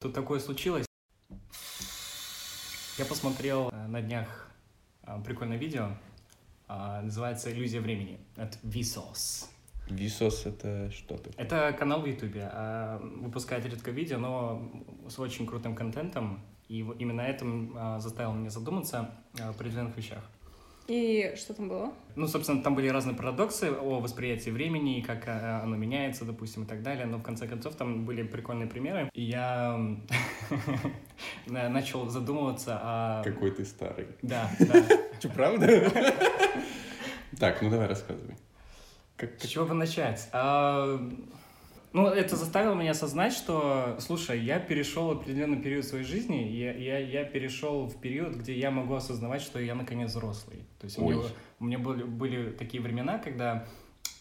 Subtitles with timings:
[0.00, 0.86] Тут такое случилось.
[2.96, 4.50] Я посмотрел э, на днях
[5.02, 5.90] э, прикольное видео.
[6.68, 9.48] А, Называется «Иллюзия времени» от Vsauce.
[9.90, 12.50] Висос это что то Это канал в Ютубе.
[13.16, 14.72] Выпускает редко видео, но
[15.06, 16.40] с очень крутым контентом.
[16.68, 20.24] И именно этом а, заставил меня задуматься о определенных вещах.
[20.90, 21.92] И что там было?
[22.16, 26.64] Ну, собственно, там были разные парадоксы о восприятии времени, и как э, оно меняется, допустим,
[26.64, 27.06] и так далее.
[27.06, 29.08] Но в конце концов там были прикольные примеры.
[29.12, 29.78] И я
[31.46, 33.22] начал задумываться о...
[33.22, 34.08] Какой ты старый.
[34.22, 34.82] Да, да.
[35.20, 35.92] Че, правда?
[37.38, 38.34] Так, ну давай рассказывай.
[39.16, 40.28] Как, С чего бы начать?
[41.92, 46.98] Ну, это заставило меня осознать, что, слушай, я перешел определенный период своей жизни, я, я,
[46.98, 50.64] я перешел в период, где я могу осознавать, что я наконец взрослый.
[50.78, 51.26] То есть у меня, Ой.
[51.58, 53.66] у меня были, были такие времена, когда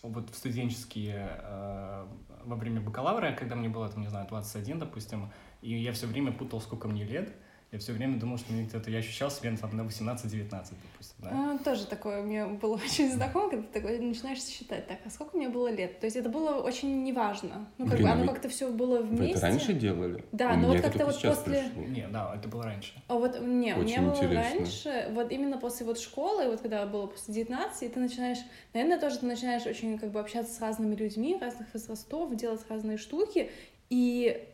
[0.02, 2.06] вот в студенческие, э,
[2.44, 6.32] во время бакалавра, когда мне было, там, не знаю, 21, допустим, и я все время
[6.32, 7.36] путал, сколько мне лет,
[7.72, 11.30] я все время думал, что мне где-то, я ощущал себя там на 18-19, допустим, да.
[11.32, 15.10] А, тоже такое у меня было очень знакомо, когда ты такой начинаешь считать, так, а
[15.12, 16.00] сколько мне было лет?
[16.00, 17.68] То есть это было очень неважно.
[17.78, 19.32] Ну, как Блин, бы а оно вы- как-то все было Вы вместе.
[19.38, 20.24] это раньше делали?
[20.32, 21.84] Да, У но вот как-то вот после- пришло.
[21.84, 22.94] Не, да, это было раньше.
[23.08, 24.60] А вот не, у Очень меня было интересно.
[24.60, 28.40] раньше, вот именно после вот школы, вот когда было после 19, и ты начинаешь,
[28.74, 32.98] наверное, тоже ты начинаешь очень как бы общаться с разными людьми, разных возрастов, делать разные
[32.98, 33.52] штуки,
[33.92, 34.48] и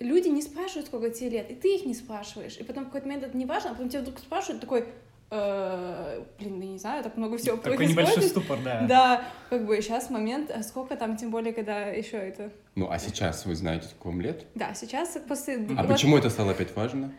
[0.00, 3.06] люди не спрашивают, сколько тебе лет, и ты их не спрашиваешь, и потом в какой-то
[3.06, 4.86] момент это не важно, а потом тебя вдруг спрашивают, такой,
[5.30, 8.30] «Э, блин, я не знаю, так много всего Такой небольшой происходит».
[8.30, 8.80] ступор, да.
[8.88, 12.50] Да, как бы сейчас момент, а сколько там, тем более, когда еще это...
[12.74, 14.46] Ну, а сейчас вы знаете, сколько вам лет?
[14.56, 15.56] Да, сейчас после...
[15.76, 17.12] А вот- почему это стало опять важно?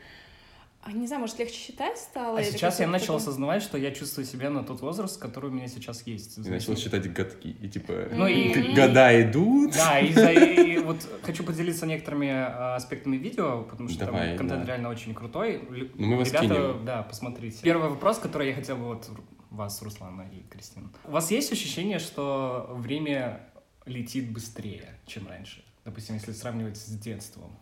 [0.83, 2.39] А, не знаю, может, легче считать стало?
[2.39, 3.17] А сейчас я начал такое?
[3.17, 6.39] осознавать, что я чувствую себя на тот возраст, который у меня сейчас есть.
[6.39, 7.49] И начал считать годки.
[7.49, 9.73] И типа, Ну и- года идут.
[9.73, 10.31] Да, и, за-
[10.63, 14.67] и вот хочу поделиться некоторыми а, аспектами видео, потому что Давай, там контент да.
[14.69, 15.61] реально очень крутой.
[15.95, 16.85] Ну, мы вас Ребята, кинем.
[16.85, 17.59] да, посмотрите.
[17.61, 19.07] Первый вопрос, который я хотел бы вот
[19.51, 20.89] вас, Руслана и Кристина.
[21.05, 23.41] У вас есть ощущение, что время
[23.85, 25.63] летит быстрее, чем раньше?
[25.85, 27.55] Допустим, если сравнивать с детством.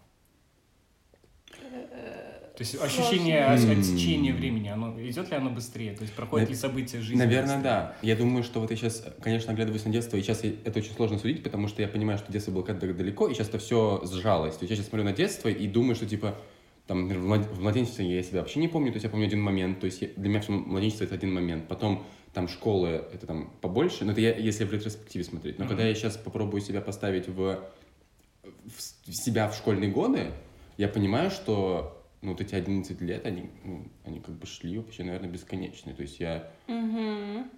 [2.60, 5.94] То есть ощущение отсечения времени, оно идет ли оно быстрее?
[5.94, 7.18] То есть проходят На- ли события жизни?
[7.18, 7.64] Наверное, быстрее?
[7.64, 7.96] да.
[8.02, 10.92] Я думаю, что вот я сейчас, конечно, оглядываюсь на детство, и сейчас я- это очень
[10.92, 14.02] сложно судить, потому что я понимаю, что детство было когда-то далеко, и сейчас это все
[14.12, 14.56] сжалось.
[14.58, 16.36] То есть я сейчас смотрю на детство и думаю, что типа
[16.86, 19.28] там, например, в млад- в младенчестве я себя вообще не помню, то есть я помню
[19.28, 21.66] один момент, то есть я- для меня всё младенчество это один момент.
[21.70, 22.04] Потом
[22.34, 25.60] там школы это там побольше, но это я, если в ретроспективе смотреть.
[25.60, 25.70] Но Мгм.
[25.70, 27.58] когда я сейчас попробую себя поставить в,
[28.44, 30.32] в себя в школьные годы,
[30.78, 35.04] я понимаю, что ну, вот эти 11 лет, они, ну, они как бы шли вообще,
[35.04, 35.96] наверное, бесконечные.
[35.96, 37.50] То есть я Мгм.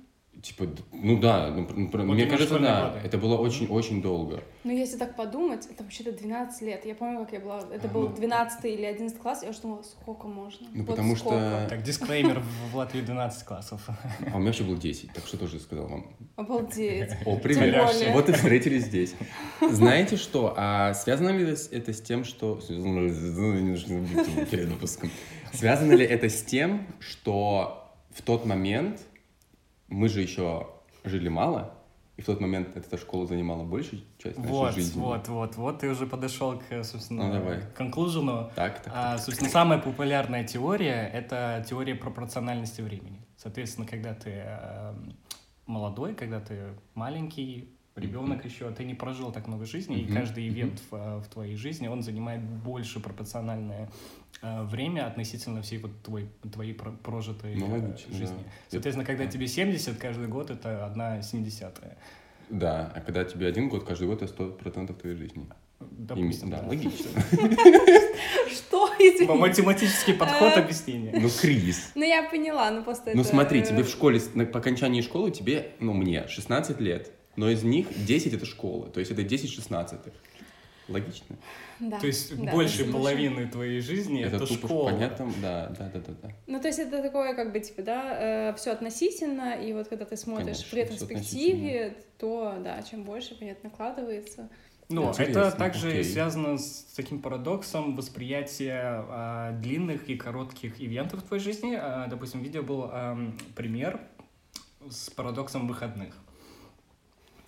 [0.42, 3.02] Типа, ну да, ну, пр- Вот мне кажется, да, годы.
[3.06, 4.42] это было очень-очень долго.
[4.64, 6.84] Ну, если так подумать, это вообще-то 12 лет.
[6.86, 7.60] Я помню, как я была...
[7.72, 8.16] Это А, был ну.
[8.16, 10.68] 12 или 11 класс, я уже думала, сколько можно?
[10.74, 11.38] Ну, Вот потому сколько?
[11.38, 13.88] что- Так, дисклеймер, в в Латвии 12 классов.
[13.88, 16.08] А у меня вообще было 10, так что тоже сказал вам.
[16.38, 17.12] Обалдеть.
[17.26, 17.76] О, привет.
[18.14, 19.14] Вот и встретились здесь.
[19.62, 22.60] Знаете что, а связано ли это с- тем, что...
[24.50, 25.12] Перед выпуском.
[25.54, 29.02] Связано ли это с тем, что в тот момент
[29.92, 30.68] мы же еще
[31.04, 31.74] жили мало,
[32.18, 35.00] и в тот момент эта школа занимала большую часть нашей Вот, жизни?
[35.00, 37.62] вот, вот, вот ты уже подошел к, собственно, Ну, давай.
[37.62, 38.52] к конклюжену.
[38.56, 38.94] Так, так.
[38.96, 43.22] А, собственно, самая популярная теория— это теория пропорциональности времени.
[43.38, 44.94] Соответственно, когда ты э,
[45.66, 50.48] молодой, когда ты маленький, ребенок еще, ты не прожил так много жизни, и Мгм, каждый
[50.48, 53.90] ивент в, э, в твоей жизни, он занимает больше пропорциональное
[54.42, 58.38] время относительно всей вот твой, твоей про- прожитой Ну, э, логично, жизни.
[58.38, 58.52] да.
[58.70, 61.98] Соответственно, когда тебе 70, каждый год— это одна семидесятая.
[62.50, 65.48] Да, а когда тебе один год, каждый год это 100% твоей жизни.
[65.80, 66.68] Допустим, да, да.
[66.68, 67.10] логично.
[68.52, 68.88] Что?
[69.00, 69.18] Извини.
[69.20, 71.12] Типа Математический подход Э, объяснения.
[71.16, 71.92] Ну, Крис.
[71.96, 75.72] Ну, я поняла, ну просто Ну смотри, э, тебе в школе, по окончании школы тебе,
[75.80, 80.14] ну мне, 16 лет, но из них 10 это школа, то есть это 10 шестнадцатых.
[80.88, 81.36] Логично?
[81.80, 82.94] Да, То есть да, больше соглашусь.
[82.94, 84.92] половины твоей жизни это, тупо школа.
[84.92, 85.32] понятно?
[85.42, 86.30] Да, да, да, да, да.
[86.48, 90.18] Ну, то есть это такое, как бы, типа, да, все относительно, и вот когда ты
[90.18, 94.50] смотришь Конечно, в ретроспективе, то, да, чем больше, понятно, накладывается.
[94.90, 96.04] Ну, Интересно, это также окей.
[96.04, 101.78] связано с таким парадоксом восприятия а, длинных и коротких ивентов в твоей жизни.
[101.80, 104.02] А, допустим, видео был ам, пример
[104.90, 106.14] с парадоксом выходных.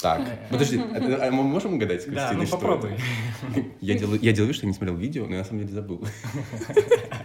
[0.03, 0.38] Так, Э.
[0.51, 2.91] подожди, а- мы можем угадать, с Да, Кристиной, ну что попробуй.
[2.91, 3.01] это?
[3.81, 5.73] Я делаю, я делаю вид, что я не смотрел видео, но я на самом деле
[5.73, 6.05] забыл.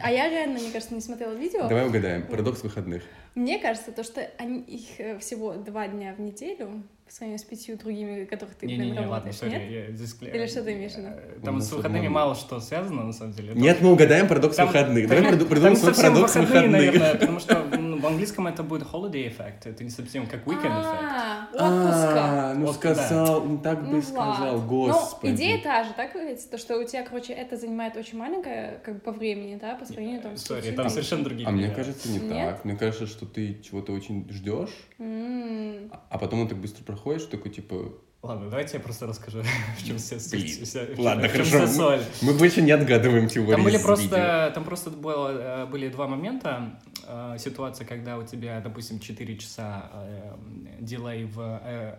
[0.01, 1.67] А я реально, мне кажется, не смотрела видео.
[1.69, 2.23] Давай угадаем.
[2.23, 3.03] Парадокс выходных.
[3.35, 7.43] Мне кажется, то, что они, их э, всего два дня в неделю, по сравнению с
[7.43, 9.71] пятью другими, которых ты, блин, Не-не-не, ладно, работаешь, сори, нет?
[9.71, 11.09] я дискле- Или что ты имеешь в виду?
[11.09, 13.55] Э, Там Ну, с что выходными мало что связано, на самом деле.
[13.55, 15.09] Нет, мы угадаем парадокс Там- выходных.
[15.09, 16.81] там- Давай приду- там придумаем свой совсем парадокс выходные, выходных.
[16.93, 17.55] наверное, потому что
[17.99, 20.99] ну, в английском это будет holiday effect, это не совсем как weekend effect.
[21.03, 22.51] А, отпуска.
[22.51, 24.67] А, ну сказал, ну так бы Ну, и сказал, Влад.
[24.67, 25.31] господи.
[25.31, 28.81] Но идея та же, так говорится, то, что у тебя, короче, это занимает очень маленькое,
[28.85, 31.71] как бы, по времени, да, по сравнению там с Сори, там совершенно другие А мне
[31.71, 32.65] кажется, не так.
[32.65, 37.31] Мне кажется, что ты чего-то очень ждешь, а- а потом он так быстро проходит, что
[37.33, 37.93] такой типа.
[38.21, 39.43] Ладно, давайте я просто расскажу,
[39.79, 40.65] в чем вся Блин.
[40.65, 41.73] вся- в Ладно, чем- в чем хорошо.
[41.73, 42.01] соль.
[42.23, 43.53] Мы больше не отгадываем теории.
[43.53, 43.87] Там были видео.
[43.87, 46.81] просто, там просто было, э, были два момента.
[47.07, 50.35] Э, Ситуация, когда у тебя, допустим, 4 часа э,
[50.81, 51.41] дилей в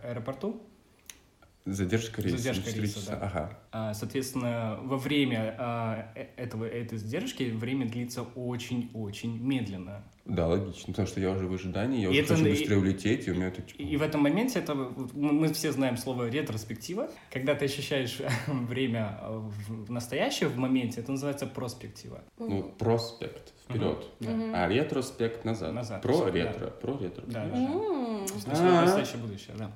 [0.03, 0.61] аэропорту.
[1.65, 2.37] Задержка рейса.
[2.37, 3.11] Задержка рейса, часа.
[3.15, 3.25] да.
[3.27, 3.59] Ага.
[3.71, 10.03] А, Соответственно, во время а, э- этого, этой задержки время длится очень-очень медленно.
[10.25, 13.27] Да, логично, потому что я уже в ожидании, я И уже это хочу быстрее улететь,
[13.27, 13.81] и у меня это типа...
[13.81, 17.09] И в этом моменте это мы все знаем слово ретроспектива.
[17.31, 22.21] Когда ты ощущаешь время в в настоящее, в моменте, это называется проспектива.
[22.37, 24.51] Ну, проспект вперед, Мгм.
[24.55, 25.73] а ретроспект назад.
[25.73, 27.23] Назад, Про ретро, про ретро.
[27.27, 27.51] Да, да.
[27.55, 28.21] А.
[28.21, 29.71] настоящее, настоящее будущее, да.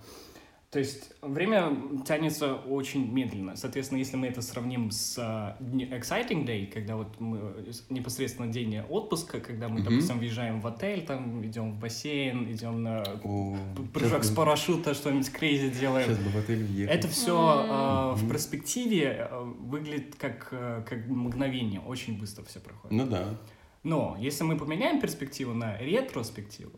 [0.73, 3.55] То есть время тянется очень медленно.
[3.55, 8.79] Соответственно, если мы это сравним с а, exciting day, когда вот мы э, непосредственно день
[8.79, 9.83] отпуска, когда мы, Мгм.
[9.83, 13.55] допустим, въезжаем в отель, там идем в бассейн, идем на О,
[13.93, 16.07] прыжок с парашюта, что-нибудь crazy делаем.
[16.07, 16.95] Сейчас бы в отель въехать.
[16.95, 18.29] Это все в Мгм.
[18.31, 22.97] перспективе э, выглядит как, э, как мгновение, очень быстро все проходит.
[22.97, 23.37] Ну да.
[23.83, 26.71] Но если мы поменяем перспективу на ретроспективу,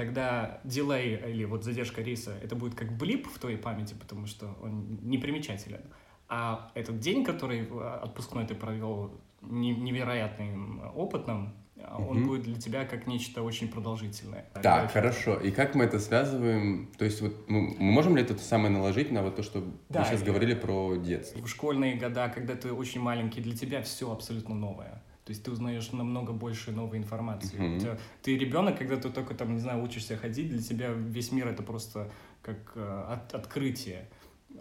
[0.00, 4.46] тогда дилей или вот задержка рейса, это будет как блип в твоей памяти, потому что
[4.62, 5.82] он непримечателен.
[6.28, 9.10] А этот день, который э, отпускной ты провел
[9.42, 11.52] не- невероятным опытом,
[11.82, 12.28] а он Мгм.
[12.28, 14.44] будет для тебя как нечто очень продолжительное.
[14.62, 15.38] Так, хорошо.
[15.38, 16.90] И как мы это связываем?
[16.98, 20.00] То есть вот мы, мы можем ли это самое наложить на вот то, что Да,
[20.00, 21.42] мы сейчас говорили про детство?
[21.42, 25.02] В школьные года, когда ты очень маленький, для тебя все абсолютно новое.
[25.30, 27.56] То есть ты узнаешь намного больше новой информации.
[27.76, 31.30] У тебя- ты ребенок, когда ты только там, не знаю, учишься ходить, для тебя весь
[31.30, 32.10] мир это просто
[32.42, 34.08] как э, от- открытие.
[34.52, 34.56] Э,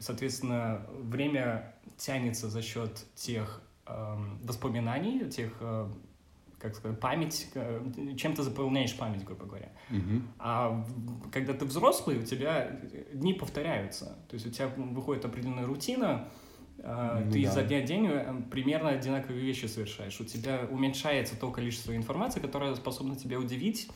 [0.00, 5.88] Соответственно, время тянется за счет тех эм, воспоминаний, тех, э,
[6.58, 9.70] как сказать, память, э, чем ты заполняешь память, грубо говоря.
[9.88, 10.28] Мгм.
[10.40, 10.84] А
[11.32, 12.70] когда ты взрослый, у тебя
[13.14, 14.18] дни повторяются.
[14.28, 16.28] То есть у тебя выходит определенная рутина,
[16.78, 17.48] Ну ты да.
[17.48, 20.20] изо дня в день э, примерно одинаковые вещи совершаешь.
[20.20, 23.88] У тебя уменьшается то количество информации, которое способно тебя удивить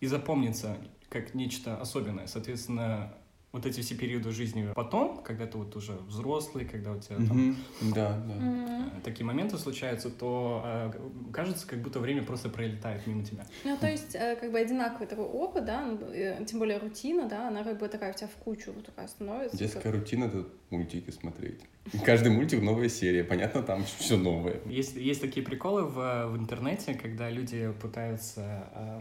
[0.00, 0.76] и запомниться
[1.08, 2.26] как нечто особенное.
[2.26, 3.14] Соответственно,
[3.56, 7.24] вот эти все периоды жизни потом, когда ты вот уже взрослый, когда у тебя там
[7.26, 7.56] Мгм.
[7.94, 8.34] Да, да.
[8.38, 10.92] Э, такие моменты случаются, то э,
[11.32, 13.46] кажется, как будто время просто пролетает мимо тебя.
[13.64, 17.28] Ну, то есть, э, как бы одинаковый такой опыт, да, ну, э, тем более рутина,
[17.28, 19.56] да, она как бы такая у тебя в кучу вот такая становится.
[19.56, 21.60] Детская рутина— это мультики смотреть.
[22.04, 23.24] Каждый мультик— новая серия.
[23.24, 24.60] Понятно, там все новое.
[24.66, 29.00] Есть, есть такие приколы в, в интернете, когда люди пытаются п-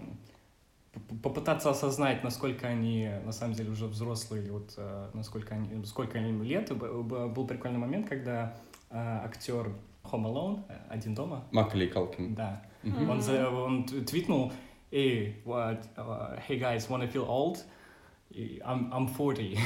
[1.24, 6.18] попытаться осознать, насколько они на самом деле уже взрослые, или вот э, насколько они, сколько
[6.18, 6.72] им лет.
[6.72, 8.56] И Был прикольный момент, когда
[8.90, 9.72] э, актер
[10.04, 12.36] Home Alone, э, один дома, Маклей Калкин.
[12.36, 13.10] да, Мгм.
[13.10, 14.52] он, за- он твитнул,
[14.92, 17.58] hey, what, uh, hey guys, wanna feel old?
[18.32, 19.58] I'm, I'm 40.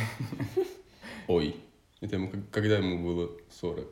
[1.27, 1.55] Ой.
[2.01, 3.85] Это ему, когда ему было 40?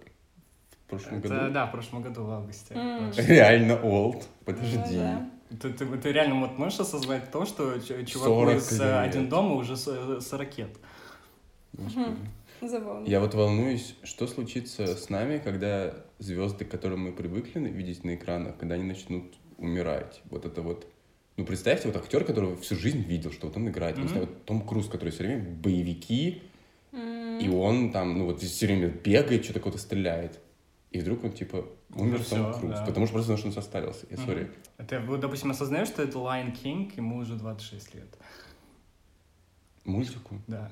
[0.86, 1.54] В прошлом Это, году?
[1.54, 2.74] да, в прошлом году, в августе.
[2.75, 3.18] Вот.
[3.18, 4.24] Реально old.
[4.46, 4.77] Подожди.
[4.77, 5.29] Ну, да.
[5.62, 9.30] Ты, ты, ты реально вот можешь осознать то, что ч- чуваку 40 из э, один
[9.30, 10.70] дома уже с- 40 лет.
[12.62, 13.06] Забавно.
[13.08, 18.16] Я вот волнуюсь, что случится с нами, когда звезды, к которым мы привыкли видеть на
[18.16, 20.22] экранах, когда они начнут умирать.
[20.32, 20.88] Вот это вот...
[21.38, 23.98] Ну, представьте, вот актер, которого всю жизнь видел, что вот он играет.
[23.98, 24.10] Не Мгм.
[24.10, 26.42] знаю, вот Том Круз, который все время боевики,
[26.94, 27.38] М.
[27.39, 30.39] и он там, ну вот все время бегает, что-то кого-то стреляет.
[30.91, 31.65] И вдруг он типа
[31.96, 32.86] умер Ну, Том Круз, да.
[32.86, 34.08] потому что просто потому что он состарился.
[34.10, 34.51] Я сори.
[34.88, 38.17] Ты, вот, допустим, осознаешь, что это Lion King, ему уже 26 лет.
[39.84, 40.39] Мультику.
[40.48, 40.72] Да.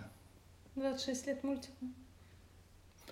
[0.75, 1.85] 26 лет мультику.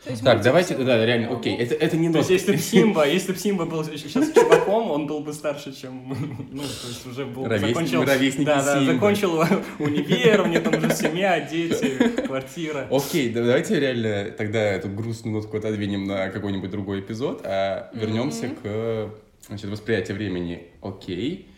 [0.05, 3.07] Есть Так, давайте, всё- да, реально, окей, это, это не То есть, если бы Симба,
[3.07, 6.09] если бы Симба был сейчас чуваком, он был бы старше, чем,
[6.51, 9.39] ну, то есть уже был, Ровесник- закончил, ровесники да, да, закончил
[9.79, 12.87] универ, у него там уже семья, дети, квартира.
[12.91, 18.49] Окей, да, давайте реально тогда эту грустную нотку отодвинем на какой-нибудь другой эпизод, а вернемся
[18.49, 19.09] к
[19.47, 20.67] значит, восприятию времени.
[20.81, 21.49] Окей.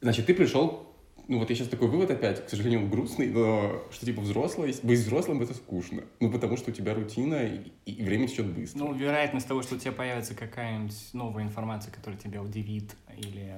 [0.00, 0.91] Значит, ты пришел,
[1.32, 4.74] ну вот я сейчас такой вывод опять, к сожалению, он грустный, но что типа взрослый,
[4.82, 6.02] быть взрослым это скучно.
[6.20, 8.80] Ну потому что у тебя рутина и, и время течет быстро.
[8.80, 13.54] Ну, вероятность того, что у тебя появится какая-нибудь новая информация, которая тебя удивит или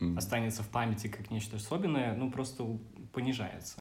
[0.00, 0.16] М.
[0.16, 2.64] останется в памяти как нечто особенное, ну, просто
[3.12, 3.76] понижается.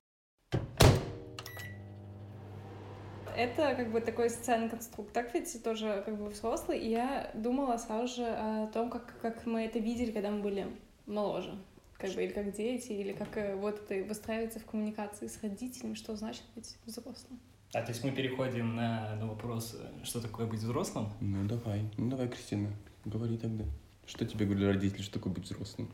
[3.33, 5.13] это как бы такой социальный конструкт.
[5.13, 6.79] Так ведь тоже как бы взрослый.
[6.79, 10.67] И я думала сразу же о том, как, как мы это видели, когда мы были
[11.05, 11.55] моложе.
[12.01, 15.93] Как бы, или как дети, или как э, вот это выстраивается в коммуникации с родителями,
[15.93, 17.39] что значит быть взрослым.
[17.74, 21.10] А то есть мы переходим на, на вопрос, э, что такое быть взрослым?
[21.22, 22.70] Ну давай, ну давай, Кристина,
[23.05, 23.65] говори тогда.
[24.05, 25.89] Что тебе говорили родители, что такое быть взрослым?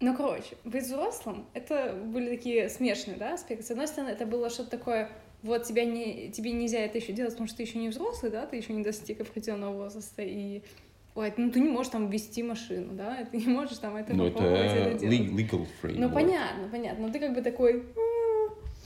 [0.00, 3.64] Ну, короче, быть взрослым, это были такие смешанные, да, аспекты.
[3.64, 5.10] С одной стороны, это было что-то такое,
[5.42, 8.46] вот тебя не, тебе нельзя это еще делать, потому что ты еще не взрослый, да,
[8.46, 10.62] ты еще не достиг определенного возраста, и
[11.14, 14.30] Ой, ну ты не можешь там вести машину, да, ты не можешь там это Ну
[14.30, 15.20] попробовать это это делать.
[15.20, 15.98] legal framework.
[15.98, 17.84] Ну понятно, понятно, но ты как бы такой...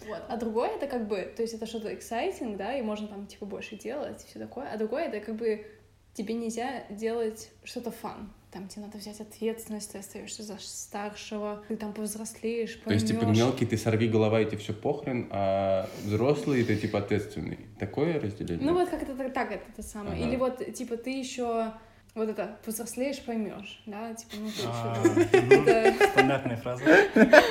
[0.08, 0.22] Вот.
[0.28, 3.44] А другое это как бы, то есть это что-то exciting, да, и можно там типа
[3.44, 4.68] больше делать и все такое.
[4.72, 5.66] А другое это как бы
[6.14, 8.32] тебе нельзя делать что-то фан.
[8.52, 13.24] Там тебе надо взять ответственность, ты остаешься за старшего, ты там повзрослеешь, То есть, типа,
[13.24, 17.58] мелкий ты сорви голова, и тебе все похрен, а взрослый ты, типа, ответственный.
[17.78, 18.64] Такое разделение?
[18.64, 20.16] Ну вот как это так, это, то самое.
[20.16, 20.26] Ага.
[20.28, 21.72] Или вот, типа, ты еще
[22.16, 25.86] вот это повзрослеешь, поймешь, да, типа, ну ты А.
[25.86, 26.82] Это- Стандартная фраза.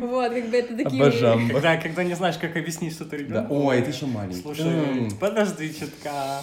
[0.00, 1.02] Вот, как бы это такие...
[1.02, 1.48] Обожам.
[1.48, 3.16] Когда, когда не знаешь, как объяснить что-то Да.
[3.16, 3.54] ребенку.
[3.54, 4.42] Ой, ты еще маленький.
[4.42, 6.40] Слушай, подожди чутка.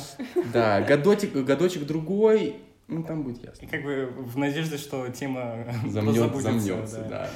[0.53, 2.55] Да, годочек, годочек другой,
[2.87, 3.67] ну там будет И ясно.
[3.67, 7.29] как бы в надежде, что тема Замнет, позабудется, замнется, да.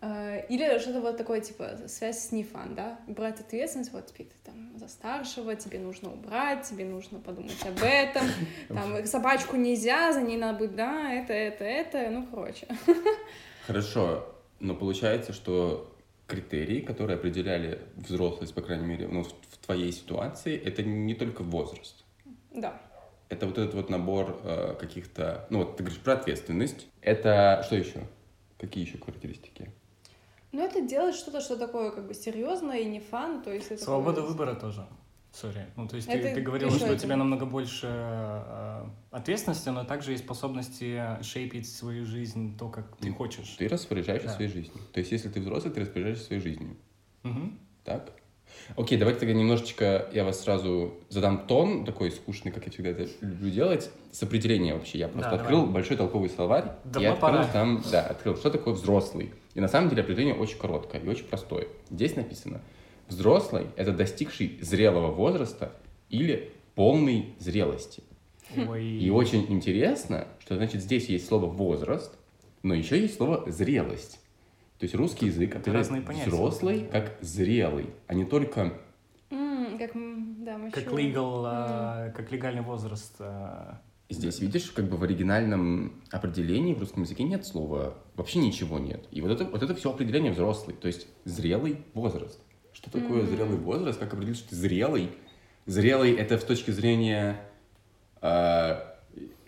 [0.00, 2.98] А, Или что-то вот такое, типа, связь с нефан, да?
[3.06, 4.47] Брать ответственность, вот теперь ты
[4.88, 8.26] за старшего, тебе нужно убрать, тебе нужно подумать об этом,
[8.68, 12.66] там, собачку нельзя, за ней надо быть, да, это, это, это, ну, короче.
[13.66, 15.94] Хорошо, но получается, что
[16.26, 21.42] критерии, которые определяли взрослость, по крайней мере, ну, в, в твоей ситуации, это не только
[21.42, 22.04] возраст.
[22.52, 22.80] Да.
[23.28, 25.46] Это вот этот вот набор э, каких-то...
[25.50, 26.86] Ну, вот ты говоришь про ответственность.
[27.02, 28.00] Это что еще?
[28.58, 29.70] Какие еще характеристики?
[30.52, 33.82] Ну, это делать что-то, что такое, как бы, серьезное и не fun, то есть это...
[33.84, 34.86] Свобода такое- выбора тоже.
[35.30, 35.66] Sorry.
[35.76, 39.84] Ну, то есть Это ты, ты говорила, что у тебя намного больше э, ответственности, но
[39.84, 43.56] также и способности шейпить свою жизнь то, как ты М, хочешь.
[43.58, 44.34] Ты распоряжаешься Да.
[44.34, 44.80] своей жизнью.
[44.92, 46.76] То есть, если ты взрослый, ты распоряжаешься своей жизнью.
[47.24, 47.58] Мгм.
[47.84, 48.10] Так?
[48.76, 53.08] Окей, давайте тогда немножечко я вас сразу задам тон, такой скучный, как я всегда это
[53.20, 54.98] люблю делать, с определения вообще.
[54.98, 55.74] Я просто Да, открыл давай.
[55.74, 57.44] большой толковый словарь и Давно открыл пора.
[57.46, 59.32] там, да, открыл, что такое взрослый.
[59.54, 61.66] И на самом деле определение очень короткое и очень простое.
[61.90, 62.60] Здесь написано,
[63.08, 65.72] взрослый— это достигший зрелого возраста
[66.10, 68.02] или полной зрелости.
[68.56, 68.84] Ой.
[68.84, 72.12] И очень интересно, что значит здесь есть слово возраст,
[72.62, 74.20] но еще есть слово зрелость.
[74.78, 75.90] То есть русский язык определяет
[76.26, 78.74] взрослый как зрелый, а не только
[79.30, 79.90] М, как,
[80.44, 83.14] да, мы Как legal, а, как легальный возраст.
[83.18, 88.78] а, Здесь, видишь, как бы в оригинальном определении в русском языке нет слова, вообще ничего
[88.78, 89.04] нет.
[89.10, 92.40] И вот это, вот это все определение взрослый, то есть зрелый возраст.
[92.72, 93.26] Что такое Мгм.
[93.26, 93.98] зрелый возраст?
[93.98, 95.10] Как определить, что ты зрелый?
[95.66, 97.36] Зрелый это с точки зрения
[98.22, 98.80] э,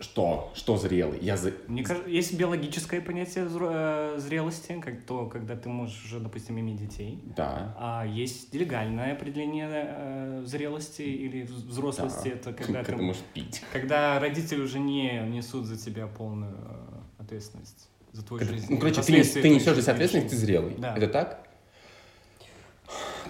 [0.01, 0.51] что?
[0.55, 1.19] Что зрелый?
[1.21, 6.19] Я за- Мне кажется, есть биологическое понятие э, зрелости, как то, когда ты можешь уже,
[6.19, 7.23] допустим, иметь детей.
[7.37, 7.75] Да.
[7.77, 12.29] А есть легальное определение э, зрелости или вз- взрослости.
[12.29, 12.35] Да.
[12.35, 13.61] Это когда Когда ты, можешь пить.
[13.71, 18.67] когда родители уже не несут за тебя полную э, ответственность за твою Когда- жизнь.
[18.73, 20.75] ну, короче, ты, ты несешь здесь ответственность, ты зрелый.
[20.77, 20.95] Да.
[20.97, 21.47] Это так?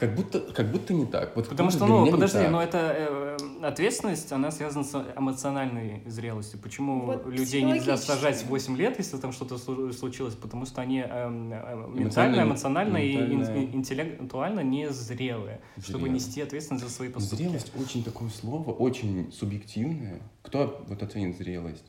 [0.01, 1.35] Как будто, как будто не так.
[1.35, 6.59] Вот Потому что, ну, не подожди, но это э, ответственность, она связана с эмоциональной зрелостью.
[6.59, 10.33] Почему Вот людей нельзя сажать в 8 лет, если там что-то слу- случилось?
[10.33, 16.13] Потому что они э, Эмоционально- ментально, эмоционально и ин- интеллектуально незрелые, чтобы Зрелые.
[16.15, 17.43] нести ответственность за свои поступки.
[17.43, 20.19] Зрелость очень такое слово, очень субъективное.
[20.41, 21.85] Кто вот оценит зрелость?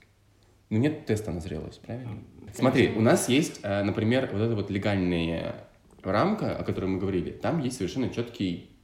[0.68, 2.10] Ну, нет теста на зрелость, правильно?
[2.10, 3.00] М, Смотри, конечно.
[3.00, 5.54] у нас есть, э, например, вот эта вот легальная
[6.02, 7.30] рамка, о которой мы говорили.
[7.30, 8.76] Там есть совершенно четкий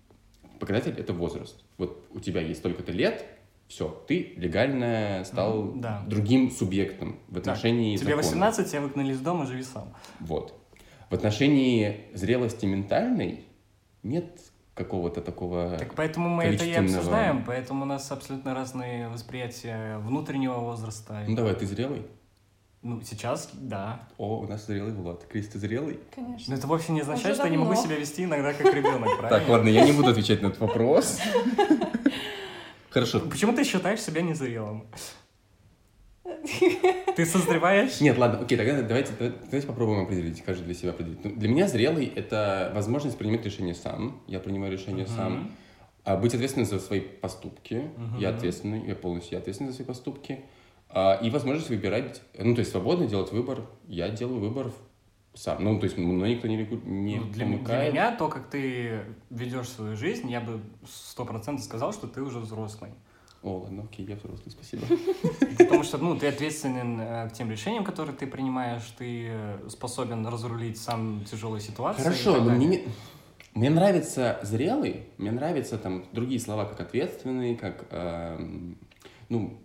[0.59, 1.65] показатель, это возраст.
[1.77, 3.25] Вот у тебя есть столько-то лет,
[3.69, 6.03] все, ты легально стал Мгм, да.
[6.07, 8.23] другим субъектом в Так, отношении Тебе закона.
[8.29, 9.95] 18, тебя выгнали из дома, живи сам.
[10.21, 10.55] Вот.
[11.11, 13.45] В отношении зрелости ментальной
[14.03, 14.41] нет
[14.75, 15.77] какого-то такого...
[15.79, 21.25] Так поэтому мы это и обсуждаем, поэтому у нас абсолютно разные восприятия внутреннего возраста.
[21.27, 22.07] Ну давай, ты зрелый?
[22.83, 24.09] Ну, сейчас, да.
[24.19, 25.25] О, у нас зрелый Влад.
[25.27, 25.99] Крис, ты зрелый?
[26.15, 26.53] Конечно.
[26.53, 29.09] Но это вовсе не означает, Уже что я не могу себя вести иногда как ребенок,
[29.19, 29.29] правильно?
[29.29, 31.19] Так, ладно, я не буду отвечать на этот вопрос.
[32.91, 33.21] Хорошо.
[33.21, 34.87] Почему ты считаешь себя незрелым?
[37.17, 38.01] Ты созреваешь?
[38.01, 41.25] Нет, ладно, окей, тогда давайте, давайте попробуем определить, каждый для себя определить.
[41.25, 44.23] Ну, Для меня зрелый— это возможность принимать решение сам.
[44.29, 45.51] Я принимаю решение сам.
[46.05, 47.91] А быть ответственным за свои поступки.
[47.97, 48.19] Мгм.
[48.19, 50.33] Я ответственный, я полностью я ответственный за свои поступки.
[50.35, 50.58] А,
[50.95, 53.63] и возможность выбирать, ну, то есть свободно делать выбор.
[53.87, 54.73] Я делаю выбор
[55.35, 55.63] сам.
[55.63, 57.93] Ну, то есть, ну, никто не, не Ну, для, м- для помыкает.
[57.93, 62.39] меня то, как ты ведешь свою жизнь, я бы сто процентов сказал, что ты уже
[62.41, 62.91] взрослый.
[63.43, 64.83] О, ладно, окей, я взрослый, спасибо.
[65.59, 70.27] Потому что, ну, ты ответственен э, к тем решениям, которые ты принимаешь, ты э, способен
[70.27, 72.03] разрулить сам тяжелые ситуации.
[72.03, 72.83] Хорошо, но мне,
[73.55, 78.77] мне нравится зрелый, мне нравятся там другие слова, как ответственный, как, эм,
[79.29, 79.61] ну,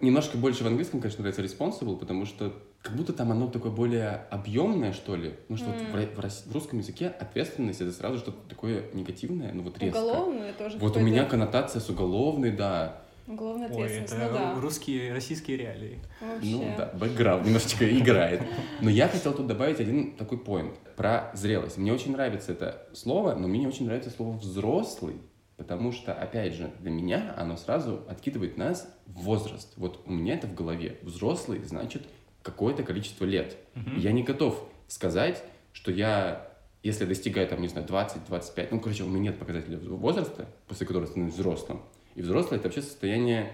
[0.00, 4.26] немножко больше в английском, конечно, нравится responsible, потому что как будто там оно такое более
[4.30, 5.34] объемное, что ли.
[5.48, 9.62] Ну, что вот в, в в русском языке ответственность это сразу что-то такое негативное, ну
[9.62, 9.96] вот резко.
[9.96, 10.78] Уголовную тоже.
[10.78, 13.00] Вот у меня коннотация с уголовной, да.
[13.26, 14.60] Уголовная Ой, ответственность, это ну да.
[14.60, 15.98] русские, российские реалии.
[16.20, 16.50] Вообще.
[16.50, 18.42] Ну да, бэкграунд немножечко играет.
[18.82, 21.78] Но я хотел тут добавить один такой поинт про зрелость.
[21.78, 25.16] Мне очень нравится это слово, но мне не очень нравится слово «взрослый»,
[25.56, 29.72] потому что, опять же, для меня оно сразу откидывает нас в возраст.
[29.76, 30.98] Вот у меня это в голове.
[31.02, 32.02] Взрослый значит
[32.42, 33.56] какое-то количество лет.
[33.74, 33.98] Мгм.
[33.98, 35.42] Я не готов сказать,
[35.72, 36.50] что я,
[36.82, 41.06] если достигаю, там, не знаю, 20-25, ну, короче, у меня нет показателя возраста, после которого
[41.06, 41.82] становлюсь взрослым.
[42.14, 43.50] И взрослый— это вообще состояние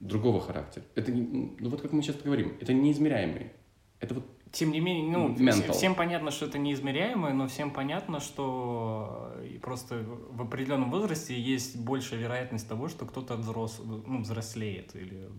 [0.00, 0.84] другого характера.
[0.94, 3.52] Это, ну, вот как мы сейчас говорим, это неизмеряемый.
[4.00, 5.68] Это вот Тем не менее, ну, Mental.
[5.68, 11.40] вс- всем понятно, что это неизмеряемое, но всем понятно, что э, просто в определенном возрасте
[11.40, 14.94] есть большая вероятность того, что кто-то взрос, ну, взрослеет.
[14.94, 15.30] Или...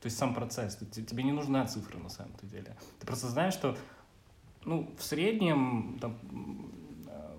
[0.00, 0.76] То есть сам процесс.
[0.76, 2.76] Тебе не нужна цифра на самом-то деле.
[3.00, 3.76] Ты просто знаешь, что
[4.64, 6.16] ну, в среднем там,
[7.08, 7.36] э,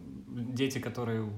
[0.53, 1.31] дети, которые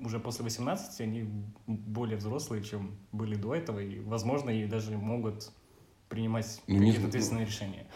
[0.00, 1.28] уже после 18, они
[1.66, 5.50] более взрослые, чем были до этого, и, возможно, и даже могут
[6.08, 7.08] принимать Ну, какие-то знаю.
[7.08, 7.86] ответственные решения.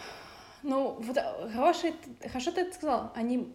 [0.63, 1.95] Ну, вот а, хороший,
[2.31, 3.13] хорошо ты это сказал.
[3.15, 3.53] Они,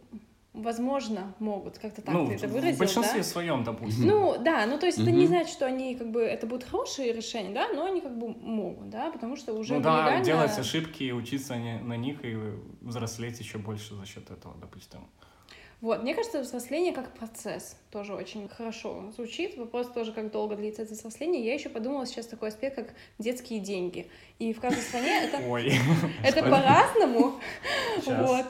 [0.54, 1.78] возможно, могут.
[1.78, 3.24] Как-то так ну, ты это выразил, в большинстве да?
[3.24, 4.08] своем, допустим.
[4.08, 5.20] Ну, да, ну то есть это Мгм.
[5.20, 8.30] не значит, что они как бы это будут хорошие решения, да, но они как бы
[8.30, 12.38] могут, да, потому что уже ну да, легально- делать ошибки, учиться на них и
[12.82, 15.08] взрослеть еще больше за счет этого, допустим.
[15.82, 19.58] Вот, мне кажется, взросление как процесс тоже очень хорошо звучит.
[19.58, 21.44] Вопрос тоже, как долго длится это взросление.
[21.44, 24.08] Я еще подумала сейчас такой аспект, как детские деньги.
[24.38, 25.74] И в каждой стране это, Ой,
[26.24, 27.40] это по-разному.
[28.06, 28.46] Вот.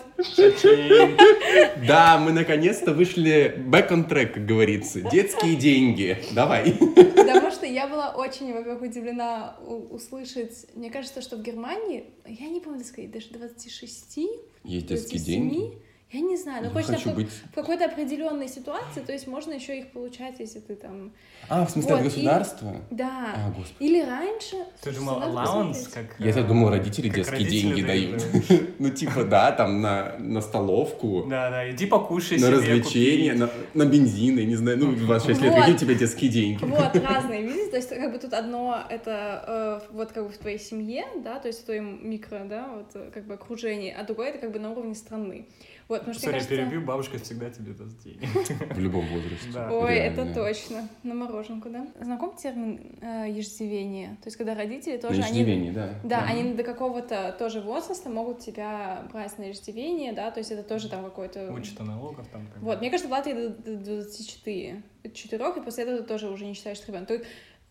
[1.88, 5.02] Да, мы наконец-то вышли back on track, как говорится.
[5.02, 6.18] Детские деньги.
[6.34, 6.74] Давай.
[6.74, 12.60] Потому что я была очень, во-первых, удивлена услышать, мне кажется, что в Германии, я не
[12.60, 14.18] помню, сказать, даже 26,
[14.64, 15.82] Есть детские 27, деньги.
[16.14, 17.30] Я не знаю, но Я точно хочу в, быть...
[17.52, 21.12] в какой-то определенной ситуации, то есть можно еще их получать, если ты там...
[21.48, 22.76] А, в смысле, от Вот, и- государства?
[22.90, 23.34] Да.
[23.36, 23.76] А, господи.
[23.80, 24.58] Или раньше...
[24.82, 25.88] Ты думал, посмотреть.
[25.88, 26.16] как...
[26.20, 28.62] Я э, так думал, родители как детские родители деньги дают, дают.
[28.80, 33.44] Ну, типа, да, там на, на столовку, Да, да, иди покушай на себе, развлечения, купи.
[33.74, 35.60] на, на бензин, я не знаю, ну, 26 лет, Вот.
[35.60, 36.64] какие у тебя детские деньги?
[36.66, 40.38] Вот, разные виды, то есть как бы тут одно это э, вот как бы в
[40.38, 44.04] твоей семье, да, то есть в твоем микро, да, вот э, как бы окружении, а
[44.04, 45.48] другое это как бы на уровне страны.
[45.88, 46.56] Вот, потому что, Сори, мне кажется...
[46.56, 48.76] перебью, бабушка всегда тебе даст денег.
[48.76, 49.50] В любом возрасте.
[49.54, 49.72] Да.
[49.72, 50.22] Ой, Реально.
[50.22, 50.90] это точно.
[51.04, 51.88] На мороженку, да?
[52.00, 54.10] Знаком термин э, еждивение?
[54.22, 55.22] То есть, когда родители На тоже...
[55.22, 55.96] они, иждивении, да.
[56.04, 60.64] да, они до какого-то тоже возраста могут тебя брать на еждивение, да, то есть это
[60.64, 61.52] тоже там какой-то...
[61.52, 62.48] Учат налогов там.
[62.48, 62.62] как.
[62.62, 64.84] Вот, мне кажется, в Латвии до, до 24,
[65.14, 67.18] 4, и после этого ты тоже уже не считаешься ребенком.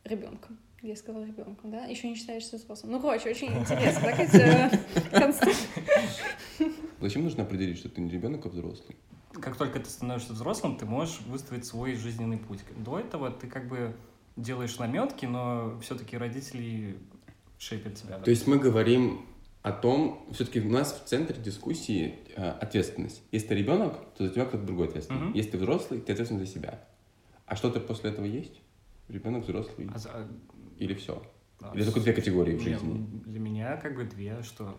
[0.04, 0.58] Ребенком.
[0.82, 1.84] Я сказала ребенком, да?
[1.84, 2.92] Еще не считаешься взрослым.
[2.92, 5.68] Ну, короче, очень интересно, так эти конструкции.
[7.00, 8.96] Зачем нужно определить, что ты не ребенок, а взрослый?
[9.32, 12.60] Как только ты становишься взрослым, ты можешь выставить свой жизненный путь.
[12.76, 13.94] До этого ты как бы
[14.36, 16.98] делаешь наметки, но все-таки родители
[17.58, 18.18] шейпят тебя.
[18.18, 19.24] То есть мы говорим
[19.62, 23.22] о том, все-таки у нас в центре дискуссии э, ответственность.
[23.30, 25.20] Если ты ребенок, то за тебя кто-то другой ответственный.
[25.26, 25.32] Мгм.
[25.34, 26.84] Если ты взрослый, ты ответственный за себя.
[27.46, 28.60] А что-то после этого есть?
[29.08, 30.28] Ребенок, взрослый А за-
[30.78, 31.22] или все?
[31.60, 33.06] а, Или только две категории в жизни?
[33.26, 34.78] Для меня как бы две, что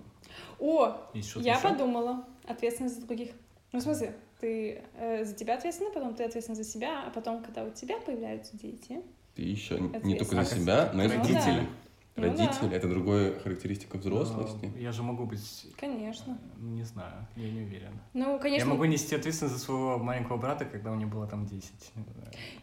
[0.59, 1.61] О, я еще?
[1.61, 2.25] подумала.
[2.45, 3.31] Ответственность за других.
[3.71, 7.43] Ну, в смысле, ты э, за тебя ответственна, потом ты ответственна за себя, а потом,
[7.43, 9.01] когда у тебя появляются дети,
[9.35, 11.67] Ты еще не только за себя, но и Ну да.
[12.15, 12.37] Родители.
[12.41, 12.75] Ну Родители да.
[12.75, 14.71] это другая характеристика взрослости.
[14.73, 16.37] Но я же могу быть, конечно.
[16.57, 17.99] э, не знаю, я не уверен.
[18.13, 21.45] Ну, конечно, Я могу нести ответственность за своего маленького брата, когда у него было там
[21.45, 21.71] 10.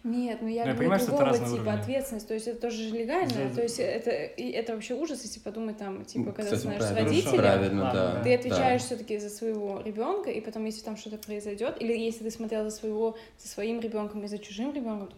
[0.04, 1.80] Нет, ну я Ну, я понимаю, что это другого разные типа уровни.
[1.80, 5.22] ответственность, то есть это тоже же легально, За- то есть это, и это вообще ужас,
[5.22, 7.08] если подумать там, типа, когда Кстати, ты знаешь с правильно.
[7.10, 7.92] родителем, Правильно, да.
[8.14, 8.22] да.
[8.22, 8.86] ты отвечаешь да.
[8.86, 12.70] все-таки за своего ребенка, и потом, если там что-то произойдет, или если ты смотрел за
[12.70, 15.08] своего, за своим ребенком и за чужим ребенком,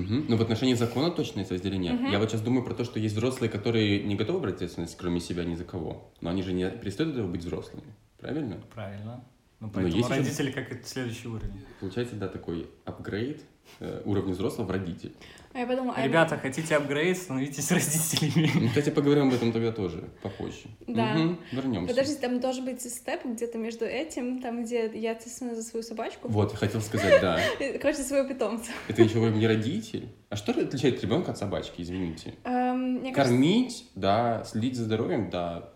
[0.00, 0.26] Мгм.
[0.28, 1.92] Ну, в отношении закона точно есть разделение.
[1.92, 2.10] Мгм.
[2.12, 5.20] Я вот сейчас думаю про то, что есть взрослые, которые не готовы брать ответственность, кроме
[5.20, 6.10] себя, ни за кого.
[6.20, 7.84] Но они же не перестают этого быть взрослыми.
[8.20, 8.60] Правильно?
[8.74, 9.24] Правильно.
[9.60, 11.60] Ну, поэтому есть еще- родители как это следующий уровень.
[11.80, 13.42] Получается, да, такой апгрейд
[13.80, 15.12] э, уровня взрослого в родитель.
[15.54, 18.50] А я подумала, а Ребята, хотите апгрейд, становитесь родителями.
[18.54, 20.68] Ну, кстати, поговорим об этом тогда тоже попозже.
[20.86, 21.14] Да.
[21.14, 21.88] Мгм, вернемся.
[21.94, 26.28] Подождите, там должен быть степ где-то между этим, там, где я ответственна за свою собачку.
[26.28, 27.40] Вот, я хотел сказать, да.
[27.80, 28.70] Короче, своего питомца.
[28.88, 30.08] Это еще вы не родитель.
[30.28, 32.34] А что отличает ребенка от собачки, извините?
[32.44, 35.70] Эм, мне кажется, Кормить, да, следить за здоровьем, да.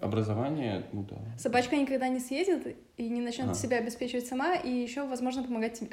[0.00, 1.16] Образование, ну да.
[1.38, 3.54] собачка никогда не съедет и не начнет А.
[3.54, 5.90] себя обеспечивать сама, и еще, возможно, помогать тебе.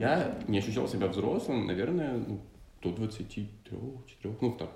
[0.00, 2.40] Я не ощущал себя взрослым, наверное, ну,
[2.82, 4.70] до 23, 4, ну так.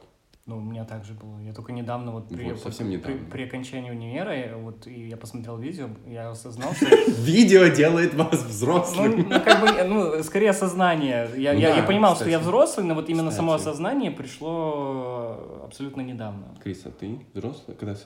[0.46, 1.38] Ну, у меня так же было.
[1.38, 3.30] Я только недавно, вот при, Вот, совсем при- недавно.
[3.30, 6.84] при окончании универа, я вот и я посмотрел видео, я осознал, что
[7.22, 9.26] Видео делает вас Ну, взрослым.
[9.30, 11.30] ну, как бы, ну, скорее осознание.
[11.34, 16.02] Я, Ну я, я понимал, что я взрослый, но вот именно само осознание пришло абсолютно
[16.02, 16.54] недавно.
[16.62, 17.74] Крис, а ты взрослый?
[17.78, 17.96] Когда,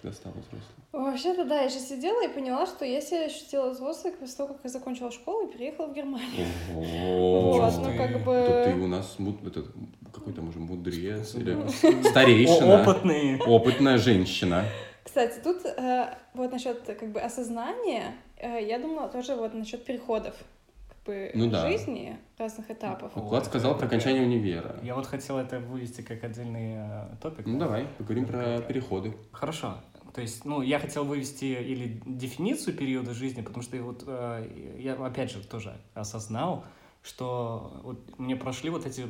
[0.00, 0.62] когда стала взрослым?
[0.92, 4.60] Вообще-то, да, я сейчас сидела и поняла, что я себя ощутила взрослой после того, как
[4.64, 6.46] я закончила школу и переехала в Германию.
[6.74, 7.52] Ого.
[7.58, 8.32] Вот, ну как бы...
[8.46, 9.16] То ты у нас
[10.12, 11.52] какой-то, может, мудрец или
[12.04, 12.82] старейшина.
[12.82, 13.40] Опытный.
[13.40, 14.64] Опытная женщина.
[15.04, 20.34] Кстати, тут э, вот насчет как бы осознания, э, я думала тоже вот насчет переходов
[20.88, 21.68] как бы Ну да.
[21.68, 23.12] жизни, разных этапов.
[23.14, 24.76] Вот Влад сказал про окончание универа.
[24.82, 27.46] Я вот хотел это вывести как отдельный э, топик.
[27.46, 29.14] Ну давай, поговорим про переходы.
[29.32, 29.76] Хорошо.
[30.14, 34.94] То есть, ну, я хотел вывести или дефиницию периода жизни, потому что вот э, я,
[34.94, 36.64] опять же, тоже осознал,
[37.02, 39.06] что вот мне прошли вот эти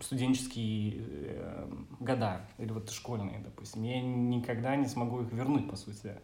[0.00, 1.68] студенческие э,
[2.00, 3.82] года, или вот школьные, допустим.
[3.82, 6.14] Я никогда не смогу их вернуть, по сути.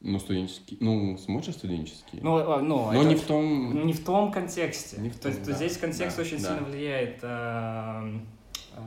[0.00, 0.78] Ну, студенческий.
[0.80, 2.18] Ну, сможешь студенческий?
[2.22, 3.86] Ну, э, ну, Но это- не в том...
[3.86, 5.00] не в том контексте.
[5.00, 6.48] Не в То есть том, то да, здесь контекст да, очень да.
[6.48, 8.20] сильно влияет э,
[8.76, 8.80] э,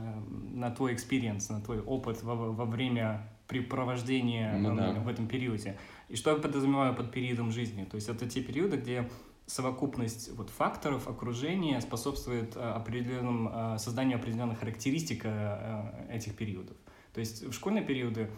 [0.53, 4.91] на твой experience, на твой опыт во, во время препровождения Ну да.
[4.93, 5.77] в этом периоде.
[6.09, 7.85] И что я подразумеваю под периодом жизни?
[7.85, 9.09] То есть это те периоды, где
[9.45, 16.75] совокупность вот факторов окружения способствует э, определенным э, созданию определенных характеристик э, этих периодов.
[17.13, 18.29] То есть в школьные периоды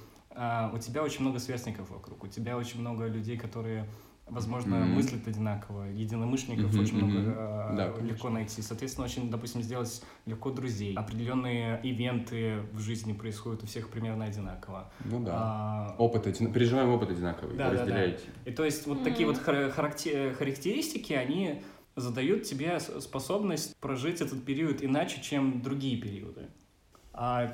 [0.72, 3.90] у тебя очень много сверстников вокруг, у тебя очень много людей, которые,
[4.30, 4.96] возможно, Мгм.
[4.96, 7.10] мыслят одинаково, единомышленников Мгм, очень мгм.
[7.12, 8.30] много а, Да, легко конечно.
[8.30, 8.62] найти.
[8.62, 10.94] Соответственно, очень, допустим, сделать легко друзей.
[10.96, 14.92] Определенные ивенты в жизни происходят у всех примерно одинаково.
[15.06, 15.32] Ну да.
[15.36, 17.80] А, Опыт, один- переживаем опыт одинаковый, Да, да, да.
[17.82, 18.24] разделяете.
[18.46, 21.62] и то есть вот такие вот хара- характе- характеристики, они
[21.96, 26.48] задают тебе способность прожить этот период иначе, чем другие периоды.
[27.20, 27.52] А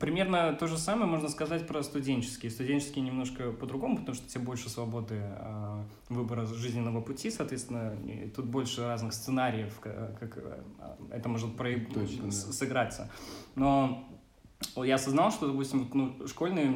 [0.00, 2.50] примерно то же самое можно сказать про студенческие.
[2.50, 7.96] Студенческие немножко по-другому, потому что тебе больше свободы а, выбора жизненного пути, соответственно,
[8.34, 10.60] тут больше разных сценариев, ка- как э,
[11.12, 12.52] это может прояв- Точно, с- да.
[12.52, 13.08] сыграться.
[13.54, 14.08] Но
[14.74, 16.66] я осознал, что, допустим, ну, школьный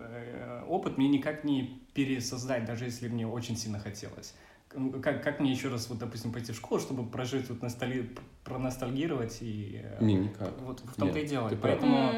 [0.00, 4.34] э, опыт мне никак не пересоздать, даже если мне очень сильно хотелось.
[4.68, 8.10] К- Как, как мне еще раз, вот, допустим, пойти в школу, чтобы прожить, вот, ностальги...
[8.44, 9.80] проностальгировать и...
[9.82, 10.52] э, Не, никак.
[10.60, 11.48] Вот в том-то и дело.
[11.48, 11.78] ты И прав.
[11.80, 12.12] Поэтому.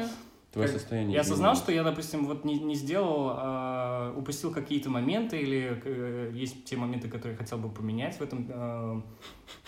[0.51, 4.89] Твое как- состояние я осознал, что я, допустим, вот не, не сделал, а, упустил какие-то
[4.89, 8.45] моменты, или э, есть те моменты, которые я хотел бы поменять в этом.
[8.49, 9.01] э,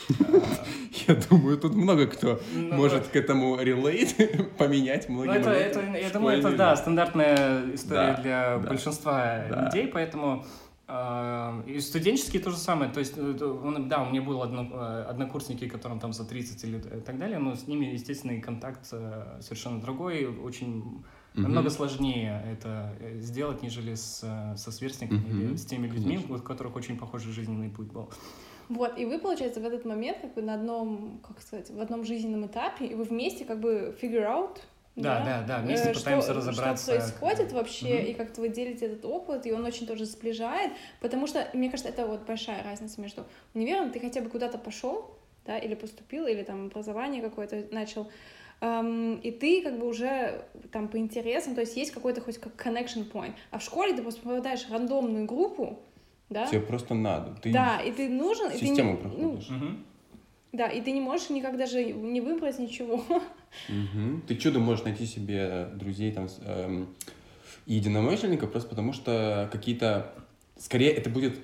[1.07, 4.15] Я думаю, тут много кто Ну, может к этому релейт,
[4.57, 9.87] поменять Ну, многие это, моменты это, я думаю, это, да, стандартная история для большинства людей,
[9.87, 10.45] поэтому
[10.87, 15.69] и студенческие то же самое, то есть, э, да, у меня был одно- э, однокурсники,
[15.69, 19.79] которым там за 30 или и так далее, но с ними, естественный контакт э, совершенно
[19.79, 21.03] другой, очень
[21.35, 21.43] Мгм.
[21.43, 26.15] намного сложнее это э, сделать, нежели с, э, со сверстниками Мгм, или с теми людьми,
[26.17, 26.35] конечно.
[26.35, 28.09] у которых очень похожий жизненный путь был.
[28.69, 32.03] Вот, и вы, получается, в этот момент как бы на одном, как сказать, в одном
[32.05, 34.59] жизненном этапе, и вы вместе как бы figure out,
[34.95, 36.83] Да, да, да, вместе э, пытаемся что, разобраться.
[36.83, 38.05] Что происходит вообще, Мгм.
[38.07, 41.91] и как-то вы делите этот опыт, и он очень тоже сближает, потому что, мне кажется,
[41.91, 43.25] это вот большая разница между
[43.55, 48.11] универом, ты хотя бы куда-то пошел, да, или поступил, или там образование какое-то начал,
[48.61, 52.53] эм, и ты как бы уже там по интересам, то есть есть какой-то хоть как
[52.55, 55.79] connection point, а в школе ты просто попадаешь в рандомную группу,
[56.29, 57.35] да, Тебе просто надо.
[57.41, 59.49] Ты да, и ты нужен, и ты не- систему ну, проходишь.
[60.53, 63.03] Да, и ты не можешь никак даже не выбрать ничего.
[63.67, 64.21] Мгм.
[64.27, 66.87] Ты чудо можешь найти себе друзей там эм,
[67.65, 70.13] и единомышленников просто потому что какие-то...
[70.57, 71.39] Скорее, это будет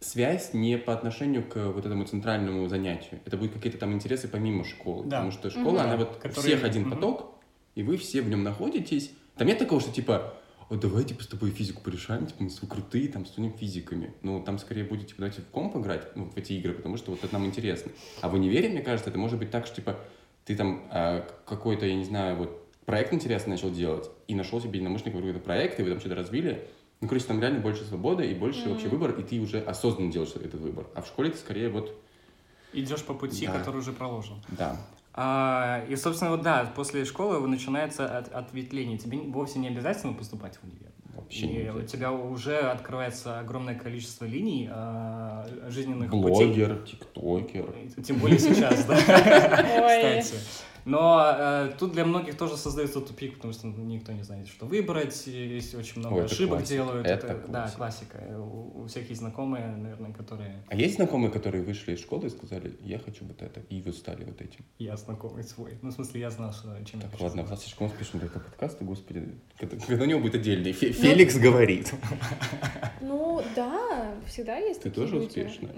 [0.00, 3.20] связь не по отношению к вот этому центральному занятию.
[3.24, 5.04] Это будут какие-то там интересы помимо школы.
[5.06, 5.16] Да.
[5.18, 5.80] Потому что школа, Мгм.
[5.80, 6.90] она вот Которые- всех один Мгм.
[6.90, 7.34] поток,
[7.74, 9.12] и вы все в нем находитесь.
[9.36, 10.34] Там нет такого, что типа,
[10.68, 14.12] вот давай типа с тобой физику порешаем, типа мы с тобой крутые, там станем физиками.
[14.22, 17.10] Ну, там скорее будет, типа, давайте в комп играть, ну, в эти игры, потому что
[17.10, 17.92] вот это нам интересно.
[18.20, 19.98] А в универе, мне кажется, это может быть так, что, типа,
[20.44, 24.78] ты там а, какой-то, я не знаю, вот проект интересный начал делать, и нашел себе
[24.78, 26.68] единомышленника в какой-то проект, и вы там что-то развили,
[27.00, 28.70] Ну, короче, там реально больше свободы и больше Мгм.
[28.72, 30.86] вообще выбор, и ты уже осознанно делаешь этот выбор.
[30.94, 31.92] А в школе ты скорее вот,
[32.72, 33.58] Идешь по пути, Да.
[33.58, 34.36] который уже проложен.
[34.56, 34.80] да.
[35.14, 38.98] А, и, собственно, вот да, после школы начинается от, ответвление.
[38.98, 40.90] Тебе вовсе не обязательно поступать в универ.
[41.14, 46.46] Вообще не И у тебя уже открывается огромное количество линий а, жизненных путей.
[46.46, 47.74] Блогер, тиктокер.
[48.02, 48.96] Тем более сейчас, да.
[50.22, 50.34] Кстати.
[50.84, 54.66] Но э, тут для многих тоже создается тупик, потому что ну, никто не знает, что
[54.66, 56.74] выбрать, есть очень много Ой, это ошибок классика.
[56.74, 57.06] делают.
[57.06, 58.18] Это да, классика.
[58.18, 58.38] классика.
[58.40, 62.30] У, у всех есть знакомые, наверное, которые А есть знакомые, которые вышли из школы и
[62.30, 64.64] сказали, я хочу вот это, и вы стали вот этим?
[64.78, 65.78] я знакомый свой.
[65.82, 67.48] Ну, в смысле, я знал, что, чем я Так, хочу ладно, заниматься.
[67.52, 69.28] Влад слишком успешно только подкасты, господи.
[69.58, 70.72] Когда, когда у него будет отдельный?
[70.72, 71.92] Фе- Феликс говорит.
[73.00, 75.26] Ну, да, всегда есть Ты такие тоже люди.
[75.26, 75.70] успешная?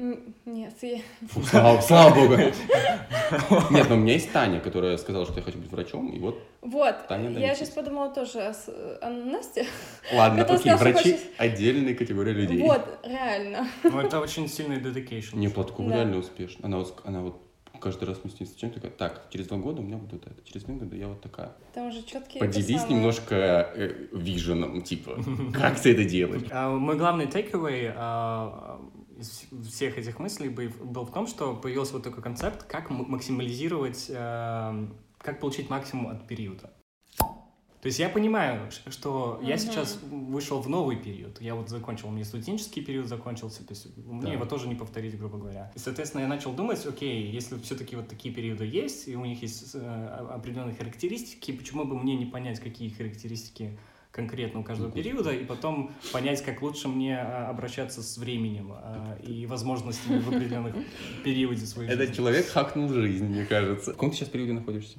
[0.45, 0.99] Нет, я...
[1.29, 2.35] Фу, слава, слава богу.
[3.71, 6.38] Нет, но у меня есть Таня, которая сказала, что я хочу быть врачом, и вот,
[6.62, 8.68] Вот, Таня я сейчас подумала тоже о, с-
[9.02, 9.66] о Насте.
[10.12, 12.61] ладно, Кто окей, сказал, что врачи хочет- отдельная категория людей.
[12.62, 13.68] Вот, реально.
[13.85, 15.37] Ну, это очень сильный dedication.
[15.37, 15.96] Не, Платкова Да.
[15.96, 16.66] реально успешна.
[16.66, 17.40] Она, вот- она вот
[17.80, 20.26] каждый раз мы с ней встречаемся, такая, так, через два года у меня будет вот
[20.26, 21.52] это, через два года я вот такая.
[21.74, 23.35] Там уже четкие Поделись немножко
[23.74, 25.18] э, виженом, типа,
[25.52, 26.42] как ты это делаешь?
[26.50, 28.80] А, Мой главный takeaway а,
[29.25, 34.11] из всех этих мыслей бы- был в том, что появился вот такой концепт, как максимализировать,
[34.15, 36.73] а, как получить максимум от периода.
[37.19, 39.59] То есть я понимаю, что я Мгм.
[39.59, 41.39] сейчас вышел в новый период.
[41.43, 44.33] Я вот закончил, у меня студенческий период закончился, то есть мне Да.
[44.33, 45.71] его тоже не повторить, грубо говоря.
[45.75, 49.43] И, соответственно, я начал думать, окей, если все-таки вот такие периоды есть, и у них
[49.43, 53.79] есть э, определенные характеристики, почему бы мне не понять, какие характеристики
[54.14, 59.18] конкретно у каждого периода, и потом понять, как лучше мне а, обращаться с временем а,
[59.20, 60.77] и возможностями в определенных
[61.24, 62.14] периоде своей Этот жизни.
[62.14, 63.90] человек хакнул жизнь, мне кажется.
[63.90, 64.98] В каком ты сейчас периоде находишься?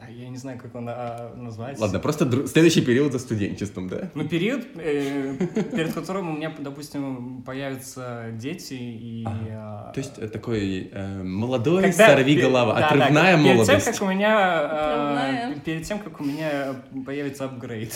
[0.00, 1.78] А Я не знаю, как он а, назвать.
[1.78, 4.10] Ладно, просто дру- следующий период за студенчеством, да?
[4.14, 5.34] Ну, период, э,
[5.72, 9.24] перед которым у меня, допустим, появятся дети и...
[9.26, 13.84] а, То есть э, такой э, молодой когда- сорви голова, да, да, отрывная перед молодость.
[13.84, 15.54] Тем, как у меня, Отрывная.
[15.64, 16.74] перед тем, как у меня
[17.06, 17.94] появится апгрейд.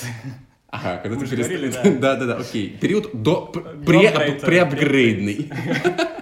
[0.68, 1.82] Ага, когда Мы ты же перест- говорили, да.
[2.00, 2.76] Да, да, да, окей.
[2.80, 4.46] Период до п- До пре- апгрейда.
[4.46, 5.50] преапгрейдный.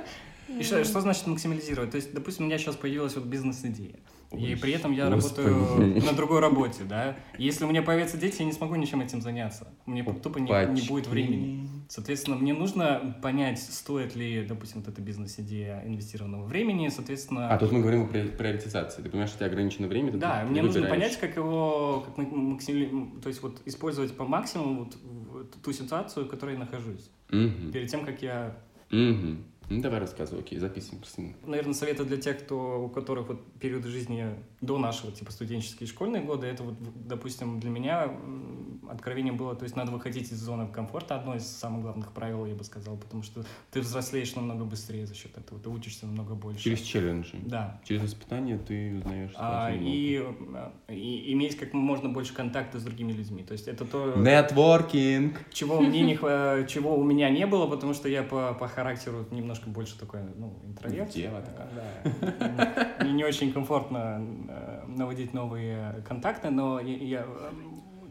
[0.65, 1.91] И что, что значит максимализировать?
[1.91, 4.01] То есть, допустим, у меня сейчас появилась вот бизнес-идея.
[4.33, 5.47] И при этом я господи.
[5.47, 7.17] работаю на другой работе, да.
[7.39, 9.69] Если у меня появятся дети, я не смогу ничем этим заняться.
[9.87, 11.69] Мне тупо не, не будет времени.
[11.89, 17.51] Соответственно, мне нужно понять, стоит ли, допустим, вот эта бизнес-идея инвестированного времени, соответственно...
[17.51, 19.03] А тут мы говорим о при- приоритизации.
[19.03, 21.03] Ты понимаешь, что у тебя ограничено время, то Да, ты мне нужно выбираешь.
[21.03, 22.91] понять, как его, как максимали...
[23.23, 24.91] то есть вот использовать по максимуму
[25.31, 27.11] вот, ту ситуацию, в которой я нахожусь.
[27.31, 27.71] Мгм.
[27.71, 28.57] Перед тем, как я
[28.91, 29.45] Мгм.
[29.71, 31.03] Ну, давай рассказывай, окей, записываем.
[31.03, 31.35] Кристина.
[31.47, 34.27] Наверное, советы для тех, кто, у которых вот периоды жизни
[34.61, 36.75] до нашего, типа студенческие и школьные годы, это вот,
[37.07, 41.47] допустим, для меня м, откровением было, то есть надо выходить из зоны комфорта, одно из
[41.47, 45.61] самых главных правил, я бы сказал, потому что ты взрослеешь намного быстрее за счет этого,
[45.61, 46.63] ты учишься намного больше.
[46.63, 47.37] Через челленджи.
[47.45, 47.81] Да.
[47.85, 50.23] Через испытания ты узнаешь А, и,
[50.89, 53.43] э, и иметь как можно больше контакта с другими людьми.
[53.43, 55.37] То есть это то, Нетворкинг.
[55.53, 56.15] чего мне не
[56.67, 60.59] чего у меня не было, потому что я по, по характеру немножко больше такой, ну,
[60.65, 61.11] интроверт.
[61.11, 61.69] Дева такая.
[62.99, 63.05] Да.
[63.05, 67.27] Мне не очень комфортно э, наводить новые контакты, но я,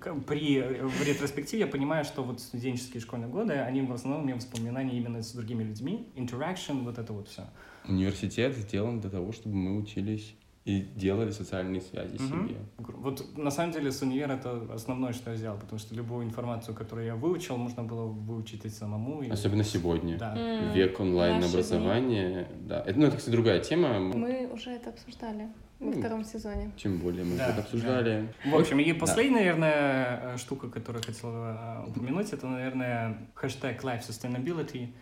[0.06, 4.26] э, при в ретроспективе я понимаю, что вот студенческие школьные годы, они в основном у
[4.26, 7.44] меня воспоминания именно с другими людьми, interaction, вот это вот все.
[7.88, 12.48] Университет сделан для того, чтобы мы учились и делали социальные связи Мгм.
[12.48, 12.58] себе.
[12.78, 16.74] Вот на самом деле с универа это основное, что я взял, потому что любую информацию,
[16.74, 19.22] которую я выучил, можно было выучить и самому.
[19.24, 20.18] и- Особенно сегодня.
[20.18, 20.34] Да.
[20.38, 22.48] М, Век онлайн-образования.
[22.62, 22.82] Да.
[22.86, 24.00] Это, ну, это, кстати, другая тема.
[24.00, 25.50] Мы уже это обсуждали
[25.80, 26.72] во Ну, втором сезоне.
[26.78, 28.34] Тем более мы Да, это обсуждали.
[28.46, 29.00] В общем, и Да.
[29.00, 34.94] последняя, наверное, э, штука, которую я хотел э, упомянуть, это, наверное, хэштег Life Sustainability.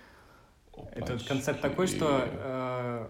[0.95, 1.27] Это Опачки.
[1.27, 3.07] концепт такой, что э,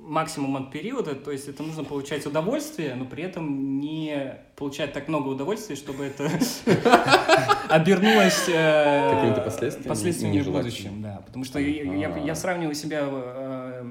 [0.00, 5.08] максимум от периода, то есть это нужно получать удовольствие, но при этом не получать так
[5.08, 6.30] много удовольствия, чтобы это
[7.68, 9.40] обернулось э, Какими-то
[9.88, 11.22] последствиями в будущем, да.
[11.26, 13.84] Потому что я, сравниваю себя э,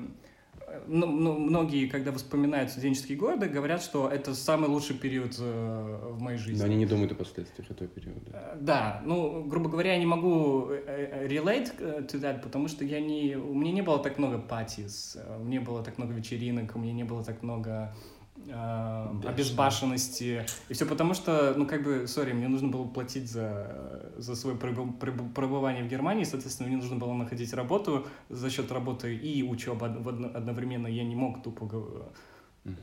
[0.87, 6.59] многие, когда вспоминают студенческие годы, говорят, что это самый лучший период э, в моей жизни.
[6.59, 8.21] Но они не думают о последствиях этого периода.
[8.33, 12.99] Э, Да, ну, грубо говоря, я не могу э, relate to that, потому что я
[12.99, 16.79] не, у меня не было так много патис, э, не было так много вечеринок, у
[16.79, 17.93] меня не было так много
[18.45, 20.45] э, обезбашенности.
[20.69, 24.55] И все потому, что, ну, как бы, сори, мне нужно было платить за, за свое
[24.57, 29.43] пребы- пребы- пребывание в Германии, соответственно, мне нужно было находить работу за счет работы и
[29.43, 30.87] учебы од- одно- одновременно.
[30.87, 31.67] Я не мог тупо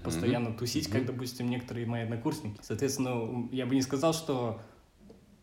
[0.02, 0.98] постоянно тусить, Мгм.
[0.98, 2.58] как, допустим, некоторые мои однокурсники.
[2.62, 4.60] Соответственно, я бы не сказал, что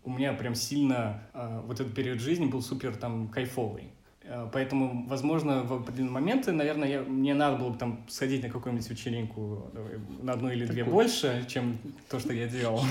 [0.03, 3.91] у меня прям сильно э, вот этот период жизни был супер там кайфовый.
[4.33, 8.49] Э, Поэтому, возможно, в определенные моменты, наверное, я, мне надо было бы там сходить на
[8.49, 9.69] какую-нибудь вечеринку
[10.23, 10.93] на одну или две Такой.
[10.93, 11.77] больше, чем
[12.09, 12.81] то, что я делал.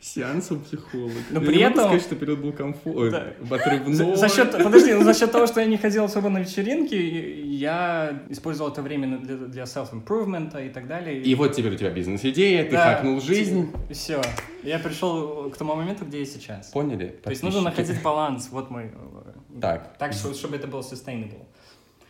[0.00, 1.14] Сеанс у психолога.
[1.30, 3.56] Но Я при этом- сказать, что период был комфортный, Да.
[3.56, 3.94] отрывной.
[3.94, 6.94] За, за счет, подожди, ну, за счет того, что я не ходил особо на вечеринки,
[6.94, 11.20] я использовал это время для, для self-improvement и так далее.
[11.22, 12.94] И вот теперь у тебя бизнес-идея, ты Да.
[12.94, 13.70] хакнул жизнь.
[13.90, 14.20] Все.
[14.62, 16.68] Я пришел к тому моменту, где я сейчас.
[16.68, 17.18] Поняли?
[17.22, 18.48] То есть нужно находить баланс.
[18.52, 18.90] Вот мой...
[19.60, 19.96] Так.
[19.98, 21.44] Так, что- чтобы это было sustainable.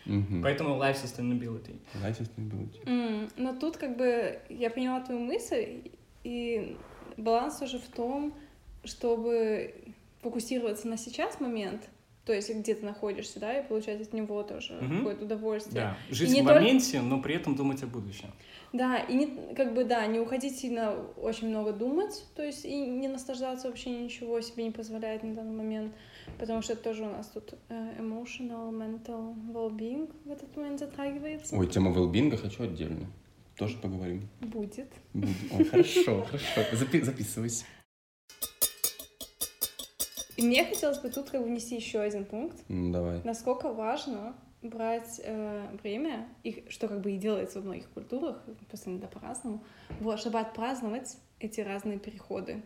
[0.05, 0.43] Мгм.
[0.43, 1.77] Поэтому life sustainability.
[1.95, 2.79] Да, sustainability.
[2.87, 5.83] М, Но тут как бы я поняла твою мысль,
[6.25, 6.77] и
[7.17, 8.33] баланс уже в том,
[8.85, 9.75] чтобы
[10.23, 11.89] фокусироваться на сейчас момент,
[12.27, 14.99] то есть где ты находишься, да, и получать от него тоже Мгм.
[14.99, 15.75] какое-то удовольствие.
[15.75, 15.97] Да.
[16.11, 18.29] Жить не в только- моменте, но при этом думать о будущем.
[18.73, 22.77] Да, и не, как бы, да, не уходить сильно очень много думать, то есть и
[22.77, 25.93] не наслаждаться вообще ничего себе не позволяет на данный момент,
[26.39, 31.57] потому что это тоже у нас тут э, emotional, mental well-being в этот момент затрагивается.
[31.57, 33.07] Ой, тема велбинга хочу отдельно.
[33.57, 34.29] Тоже поговорим.
[34.41, 34.89] Будет.
[35.15, 35.35] Будем.
[35.57, 36.61] Ой, хорошо, хорошо.
[36.73, 37.65] Запи- записывайся.
[40.37, 43.21] И мне хотелось бы тут как бы внести еще один пункт, Ну, давай.
[43.25, 48.91] насколько важно брать э, время, и что как бы и делается в многих культурах, просто
[48.91, 49.63] иногда по-разному,
[50.01, 52.63] вот, чтобы отпраздновать эти разные переходы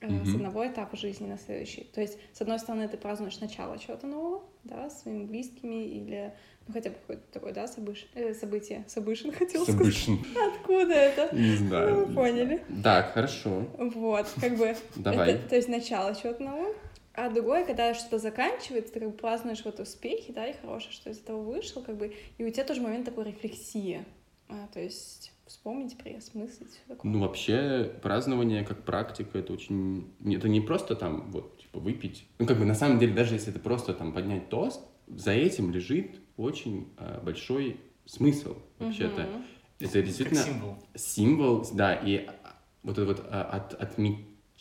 [0.00, 0.36] э, с Мгм.
[0.36, 1.84] одного этапа жизни на следующий.
[1.94, 6.32] То есть, с одной стороны, ты празднуешь начало чего-то нового, да, с своими близкими или,
[6.66, 8.08] ну, хотя бы какое-то такое, да, собыш...
[8.14, 9.78] э, событие, собышин хотел сказать.
[9.94, 10.24] Собышин.
[10.54, 11.34] Откуда это?
[11.36, 12.06] Не Ну, знаю.
[12.06, 12.62] вы поняли.
[12.82, 13.66] Так, хорошо.
[13.78, 15.32] Вот, как бы Давай.
[15.34, 16.74] это, то есть начало чего-то нового.
[17.14, 21.10] А другое, когда что-то заканчивается, ты как бы празднуешь вот успехи, да, и хорошее, что
[21.10, 24.04] из этого вышло, как бы, и у тебя тоже момент такой рефлексии.
[24.48, 27.10] А, то есть вспомнить, переосмыслить, всё такое.
[27.10, 30.10] Ну, вообще, празднование как практика, это очень...
[30.24, 32.26] Это не просто там, вот, типа, выпить.
[32.38, 35.70] Ну, как бы, на самом деле, даже если это просто там поднять тост, за этим
[35.70, 39.22] лежит очень э, большой смысл, вообще-то.
[39.22, 39.44] Мгм.
[39.80, 40.76] Это Как действительно символ.
[40.94, 43.74] символ, да, и а, вот это вот а, от,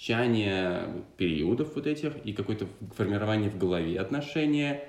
[0.02, 4.84] отмечание периодов вот этих и какое-то формирование в голове отношения.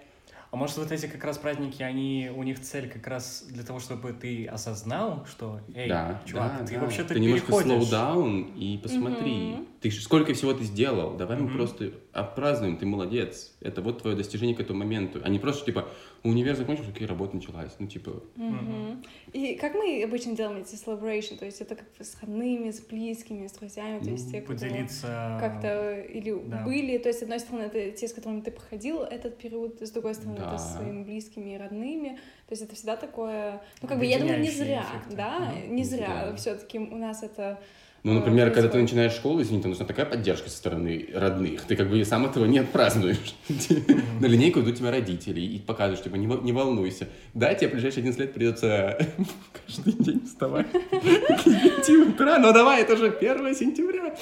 [0.50, 3.78] А может, вот эти как раз праздники, они, у них цель как раз для того,
[3.78, 6.80] чтобы ты осознал, что, эй, да, чувак, да, ты да.
[6.80, 7.92] вообще-то ты немножко slow переходишь.
[7.92, 9.54] down и посмотри.
[9.54, 9.66] Мгм.
[9.82, 11.56] Ты сколько всего ты сделал, давай мы Мгм.
[11.56, 13.52] просто отпразднуем, ты молодец.
[13.60, 15.20] Это вот твое достижение к этому моменту.
[15.24, 15.88] А не просто, типа,
[16.22, 17.72] универ закончился, окей, работа началась.
[17.80, 19.02] Ну, типа, Мгм.
[19.32, 22.80] И как мы обычно делаем эти celebration, то есть это как бы с родными, с
[22.80, 25.38] близкими, с друзьями, то есть Ну, те, кто Поделиться...
[25.40, 26.62] как-то или да.
[26.62, 29.90] были, то есть с одной стороны это те, с которыми ты проходил этот период, с
[29.90, 30.58] другой стороны это Да.
[30.58, 32.10] с своими близкими и родными,
[32.46, 35.16] то есть это всегда такое, ну как бы я думаю не зря, эффекты.
[35.16, 35.74] да, Мгм.
[35.74, 36.36] не зря, Да.
[36.36, 37.60] все-таки у нас это
[38.04, 41.62] ну, а, например, когда ты начинаешь школу, извини, там нужна такая поддержка со стороны родных.
[41.62, 43.36] Ты как бы и сам этого не отпразднуешь.
[44.20, 47.08] На линейку идут тебя родители и показываешь, типа, не, во- не волнуйся.
[47.32, 48.98] Да, тебе в ближайшие 11 лет придется
[49.66, 54.16] каждый день вставать к 9 утра, но давай, это же 1 сентября.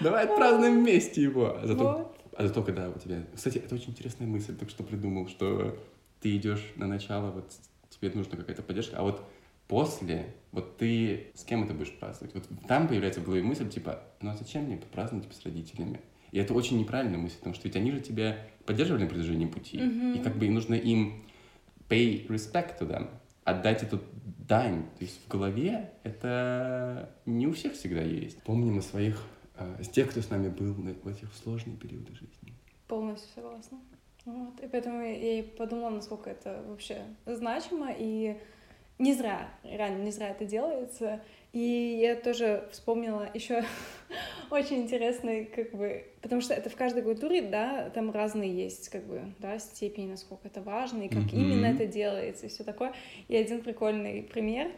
[0.00, 1.58] Давай отпразднуем вместе его.
[1.62, 3.24] А зато, а зато, когда у тебя...
[3.34, 5.76] Кстати, это очень интересная мысль, только что придумал, что
[6.22, 7.52] ты идешь на начало, вот
[7.90, 9.22] тебе нужна какая-то поддержка, а вот
[9.72, 12.34] после, вот ты с кем это будешь праздновать?
[12.34, 15.98] Вот там появляется в голове мысль, типа, ну а зачем мне праздновать типа, с родителями?
[16.30, 19.78] И это очень неправильная мысль, потому что ведь они же тебя поддерживали на протяжении пути,
[19.78, 20.12] Мгм.
[20.12, 21.24] и как бы нужно им
[21.88, 23.08] pay respect to them,
[23.44, 23.98] отдать эту
[24.46, 24.82] дань.
[24.98, 28.42] То есть в голове это не у всех всегда есть.
[28.42, 29.22] Помним о своих,
[29.56, 32.52] э, с тех, кто с нами был в этих сложные периоды жизни.
[32.88, 33.78] полностью согласна.
[34.26, 34.60] Вот.
[34.60, 38.36] И поэтому я и подумала, насколько это вообще значимо, и
[38.98, 41.20] не зря, реально не зря это делается.
[41.52, 43.64] И я тоже вспомнила еще
[44.50, 49.04] очень интересный, как бы, потому что это в каждой культуре, да, там разные есть, как
[49.04, 51.36] бы, да, степени, насколько это важно, и как Мгм.
[51.36, 52.94] именно это делается, и все такое.
[53.28, 54.70] И один прикольный пример,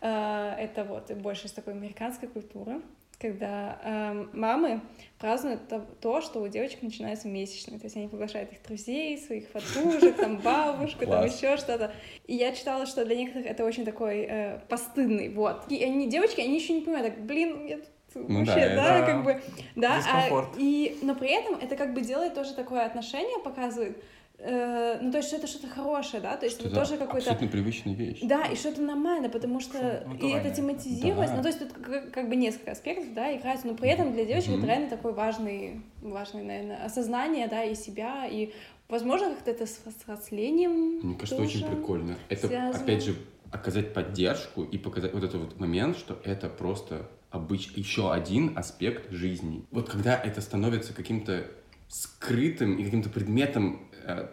[0.00, 2.80] э, это вот больше из такой американской культуры,
[3.20, 4.80] когда эм, мамы
[5.18, 7.78] празднуют то, то, что у девочек начинается месячные.
[7.78, 11.92] То есть они приглашают их друзей, своих подружек, там бабушку, там еще что-то.
[12.26, 15.64] И я читала, что для некоторых это очень такой э, постыдный, вот.
[15.68, 17.76] И они, девочки, они еще не понимают, так, блин, я
[18.12, 19.42] тут Ну вообще, да, да, как бы,
[19.76, 24.02] да, а, и, но при этом это как бы делает тоже такое отношение, показывает,
[24.42, 27.30] э, ну, то есть, что это что-то хорошее, да, то есть, Что это тоже какой-то...
[27.30, 28.18] абсолютно привычная вещь.
[28.22, 30.36] Да, и что это нормально, потому что Что и натурально.
[30.46, 31.36] это тематизировать, Да.
[31.36, 34.24] ну то есть тут как, как бы несколько аспектов, да, играется, но при этом для
[34.24, 34.58] девочек Мгм.
[34.58, 38.52] это реально такой важный, важный, наверное, осознание, да, и себя, и
[38.88, 42.16] возможно как-то это с взрослением Мне кажется, очень прикольно.
[42.28, 42.82] Это, связано.
[42.84, 43.14] опять же,
[43.52, 47.68] оказать поддержку и показать вот этот вот момент, что это просто обыч...
[47.76, 49.64] еще один аспект жизни.
[49.70, 51.46] Вот когда это становится каким-то
[51.88, 53.80] скрытым и каким-то предметом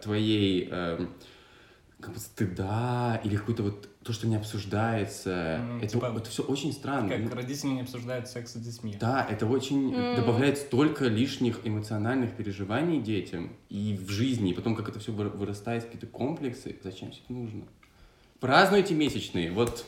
[0.02, 1.06] твоей э,
[2.00, 6.42] как бы стыда или какой-то вот то, что не обсуждается, Мгм, это, типа, это все
[6.42, 7.10] очень странно.
[7.14, 8.96] Как родители не обсуждают секс с детьми.
[8.98, 10.14] Да, это очень М.
[10.16, 15.84] добавляет столько лишних эмоциональных переживаний детям и в жизни, и потом как это все вырастает
[15.84, 16.76] какие-то комплексы.
[16.82, 17.64] Зачем все это нужно?
[18.40, 19.84] Празднуйте месячные, вот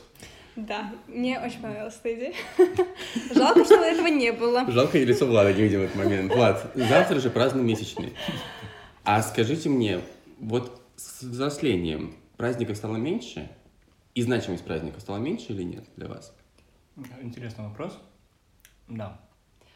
[0.57, 2.33] Да, мне очень понравилась эта идея.
[3.33, 4.69] Жалко, что этого не было.
[4.69, 6.35] Жалко, и лицо Влада не видим в этот момент.
[6.35, 8.13] Влад, завтра же празднуем месячный.
[9.03, 10.01] А скажите мне,
[10.39, 13.49] вот с взрослением праздников стало меньше?
[14.13, 16.35] И значимость праздника стала меньше или нет для вас?
[17.21, 17.97] Интересный вопрос.
[18.87, 19.19] Да.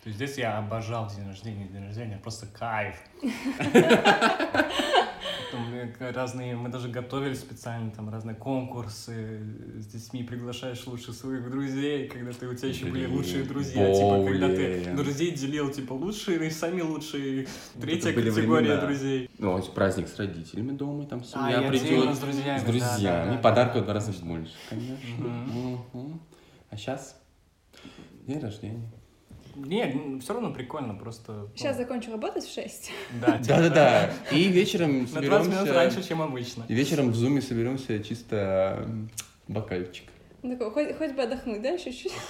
[0.04, 2.96] То есть здесь я обожал день рождения, день рождения, просто кайф.
[5.52, 9.40] Там э, разные, мы даже готовили специально там разные конкурсы
[9.80, 14.26] с детьми, приглашаешь лучше своих друзей, когда ты, у тебя еще были лучшие друзья, типа,
[14.26, 17.48] когда ты друзей делил, типа, лучшие, и сами лучшие,
[17.80, 19.30] третья категория друзей.
[19.38, 22.16] Ну, праздник с родителями дома, там А, семья и придет.
[22.16, 22.60] с друзьями.
[22.60, 23.32] С друзьями.
[23.34, 25.80] да, Подарков в два раза больше, конечно.
[26.70, 27.20] А сейчас
[28.28, 28.90] день рождения.
[29.56, 31.32] Не, все равно прикольно, просто...
[31.32, 32.92] ну, Сейчас закончу работать в 6.
[33.22, 34.12] Да, типа, Да-да-да.
[34.32, 36.04] И вечером На 20 минут раньше, соберемся...
[36.04, 36.66] чем обычно.
[36.68, 38.88] И вечером в зуме соберемся чисто
[39.48, 40.06] бокальчик.
[40.44, 42.14] Ну, Такой, хоть, хоть бы отдохнуть, да, чуть-чуть?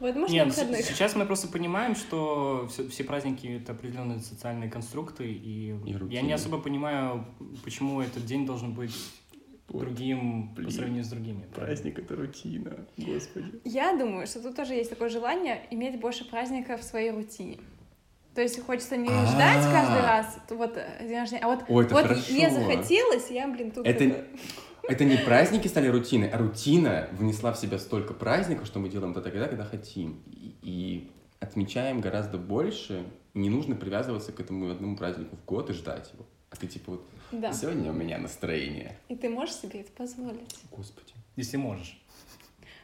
[0.00, 5.30] Вот, может, Нет, сейчас мы просто понимаем, что все, все праздники это определенные социальные конструкты,
[5.30, 7.26] и, И я не особо понимаю,
[7.64, 8.94] почему этот день должен быть
[9.72, 10.70] Ой, другим по блин.
[10.70, 11.44] сравнению с другими.
[12.00, 13.60] это рутина, господи.
[13.64, 17.58] Я думаю, что тут тоже есть такое желание иметь больше праздников в своей рутине.
[18.34, 19.26] То есть хочется не А.
[19.26, 22.32] ждать каждый раз, вот день рождения, а вот, Ой, вот хорошо.
[22.32, 24.26] мне захотелось, я, блин, тут Это- это-
[24.88, 29.12] Это не праздники стали рутиной, а рутина внесла в себя столько праздников, что мы делаем
[29.12, 30.20] это тогда, когда хотим.
[30.26, 33.04] И, и отмечаем гораздо больше.
[33.34, 36.24] Не нужно привязываться к этому одному празднику в год и ждать его.
[36.50, 37.52] А ты типа вот, Да.
[37.52, 38.96] сегодня у меня настроение.
[39.08, 40.56] И ты можешь себе это позволить.
[40.70, 41.12] Господи.
[41.36, 41.96] Если можешь.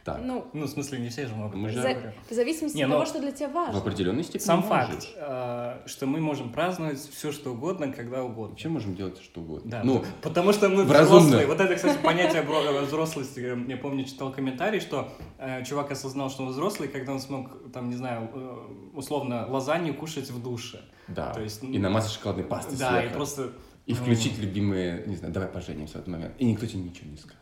[0.07, 1.57] Так, Ну, Ну, в смысле, не все же могут.
[1.57, 3.79] Мы же- за- в зависимости Не, от ну, того, что для тебя в важно.
[3.79, 4.69] определенной степени Сам можешь.
[4.89, 8.51] факт, э, что мы можем праздновать все, что угодно, когда угодно.
[8.51, 9.69] Вообще можем делать что угодно.
[9.69, 11.21] Да, ну, потому что мы в разумное.
[11.23, 11.47] взрослые.
[11.49, 13.41] Вот это, кстати, понятие бро- взрослости.
[13.41, 17.73] э, Я помню, читал комментарий, что э, чувак осознал, что он взрослый, когда он смог,
[17.73, 18.57] там, не знаю, э,
[18.95, 20.81] условно, лазанью кушать в душе.
[21.09, 21.33] да.
[21.35, 23.17] То есть, и намазать шоколадной пастой Да, и сверху.
[23.17, 23.53] просто...
[23.87, 26.35] И включить любимые, не знаю, давай поженимся в этот момент.
[26.39, 27.41] И никто тебе ничего не скажет.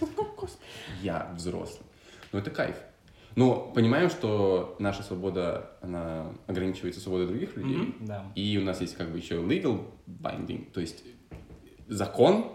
[0.00, 1.86] И я взрослый.
[2.32, 2.76] Ну, это кайф.
[3.36, 7.76] Но понимаем, что наша свобода, она ограничивается свободой других людей.
[7.76, 8.24] Мгм, Да.
[8.34, 11.04] И у нас есть как бы еще legal binding, то есть
[11.88, 12.52] закон,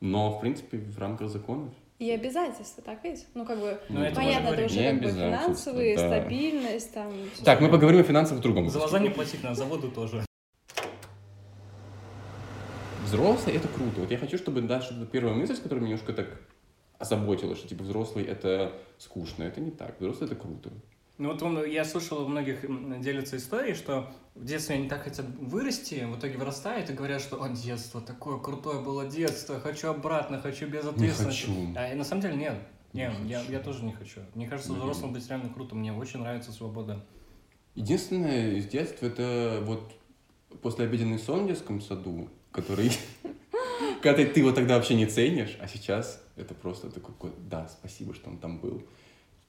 [0.00, 1.72] но, в принципе, в рамках законов.
[1.98, 3.26] И обязательства, так ведь?
[3.34, 6.08] Ну, как бы, Ну, это понятно, это же уже Не как бы финансовые, да.
[6.08, 7.12] стабильность, там...
[7.44, 8.96] Так, мы поговорим о финансах в другом За выпуске.
[8.96, 10.24] лазанью платить на заводу тоже.
[13.04, 14.00] Взрослый— это круто.
[14.00, 16.28] Вот я хочу, чтобы, да, чтобы первая мысль, с которой меня немножко так
[17.02, 19.42] озаботила, что, типа, взрослый— это скучно.
[19.42, 20.00] Это не так.
[20.00, 20.70] Взрослый— это круто.
[21.18, 22.64] Ну вот он- я слышал, у многих
[23.00, 27.42] делятся историей, что в детстве они так хотят вырасти, в итоге вырастают и говорят, что
[27.42, 31.46] «О, детство, такое крутое было детство, хочу обратно, хочу без Не ответственности».
[31.46, 31.74] хочу.
[31.76, 32.54] А на самом деле нет.
[32.92, 34.20] Не Не, я, я тоже не хочу.
[34.34, 34.82] Мне кажется, Блин.
[34.82, 35.74] взрослым быть реально круто.
[35.74, 37.04] Мне очень нравится свобода.
[37.74, 39.92] Единственное из детства это вот
[40.62, 42.90] послеобеденный сон в детском саду, который...
[44.02, 48.14] Когда ты его тогда вообще не ценишь, а сейчас это просто такой, кот, да, спасибо,
[48.14, 48.82] что он там был.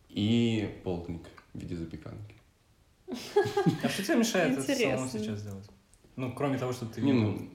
[0.10, 1.24] И полдник
[1.54, 2.36] в виде запеканки.
[3.84, 5.68] А что тебе мешает это самому сейчас сделать?
[6.16, 7.02] Ну, кроме того, что ты...
[7.02, 7.50] Не, ну,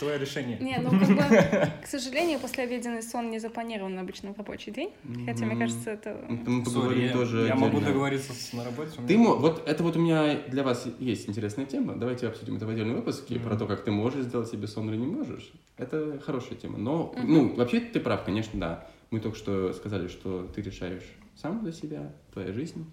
[0.00, 0.58] Твое решение.
[0.58, 4.90] Не, ну как бы, к сожалению, послеобеденный сон не запланирован обычно в рабочий день.
[5.26, 6.24] Хотя, мне кажется, это...
[6.28, 8.92] мы поговорим я, тоже я могу договориться на работе.
[9.06, 11.94] Ты вот это вот у меня для вас есть интересная тема.
[11.94, 14.96] Давайте обсудим это в отдельном выпуске про то, как ты можешь сделать себе сон или
[14.96, 15.52] не можешь.
[15.76, 16.78] Это хорошая тема.
[16.78, 18.86] Но, ну, вообще ты прав, конечно, да.
[19.10, 21.04] Мы только что сказали, что ты решаешь
[21.36, 22.90] сам за себя, твоя жизнь.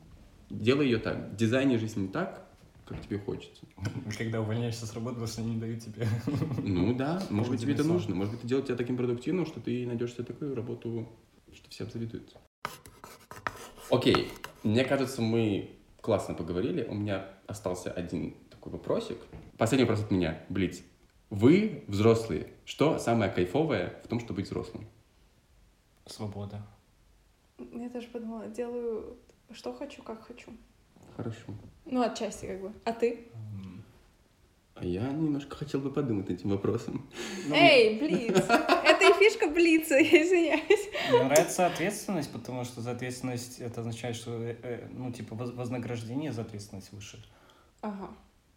[0.50, 1.36] Делай ее так.
[1.36, 2.47] Дизайни жизнь так,
[2.88, 3.66] как тебе хочется.
[4.18, 6.08] Когда увольняешься с работы, потому что они не дают тебе.
[6.64, 8.16] Ну да, может быть, тебе это нужно.
[8.16, 11.08] Может быть, это делает тебя таким продуктивным, что ты найдешь себе такую работу,
[11.54, 12.36] что всем завидуют.
[13.90, 14.30] Окей,
[14.64, 16.84] мне кажется, мы классно поговорили.
[16.84, 19.18] У меня остался один такой вопросик.
[19.58, 20.44] Последний вопрос от меня.
[20.50, 20.82] Блиц.
[21.30, 24.88] Вы, взрослые, что самое кайфовое в том, чтобы быть взрослым?
[26.06, 26.66] Свобода.
[27.58, 29.18] Я тоже подумала, делаю
[29.52, 30.52] что хочу, как хочу.
[31.18, 31.44] Хорошо.
[31.86, 32.72] Ну, отчасти как бы.
[32.86, 33.28] А ты?
[34.76, 37.10] А я немножко хотел бы подумать над этим вопросом.
[37.48, 38.38] Ну, Эй, Блиц!
[38.38, 40.90] Это и фишка Блица, я извиняюсь.
[41.10, 45.54] Мне нравится ответственность, потому что за ответственность это означает, что, э, э, ну, типа, воз-
[45.56, 47.18] вознаграждение за ответственность выше.
[47.82, 48.10] Ага.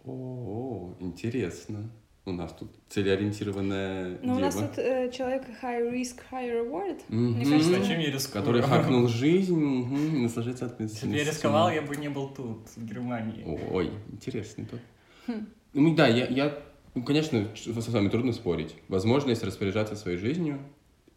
[0.05, 1.91] О, интересно.
[2.27, 7.01] У нас тут целеориентированная Ну, у нас тут э, человек high risk, high reward.
[7.09, 7.33] Мгм.
[7.33, 8.45] Мне кажется, Зачем я рискую?
[8.45, 11.25] Который хакнул жизнь, мгм, и наслаждается Если бы ответственностью.
[11.25, 13.45] я рисковал, я бы не был тут, в Германии.
[13.71, 14.81] Ой, интересный тут.
[15.27, 15.47] Хм.
[15.73, 16.63] Ну да, я, я
[16.95, 18.75] ну, конечно, с вами трудно спорить.
[18.89, 20.59] Возможность распоряжаться своей жизнью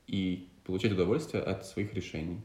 [0.08, 2.42] и получать удовольствие от своих решений.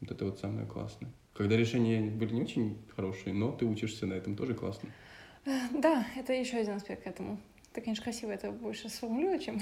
[0.00, 1.10] Вот это вот самое классное.
[1.34, 4.88] Когда решения были не очень хорошие, но ты учишься на этом тоже классно.
[5.70, 7.38] Да, это еще один аспект к этому.
[7.76, 9.60] Ты, конечно, красиво это больше сформулировать, чем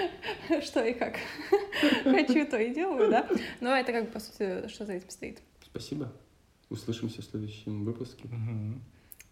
[0.60, 1.16] что и как
[2.04, 3.26] хочу, то и делаю, да?
[3.62, 5.40] Но это как бы, по сути, что за этим стоит.
[5.64, 6.12] Спасибо.
[6.68, 8.28] Услышимся в следующем выпуске.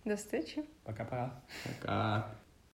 [0.07, 0.65] До встречи.
[0.85, 1.39] Пока-пока.
[1.65, 2.35] Пока.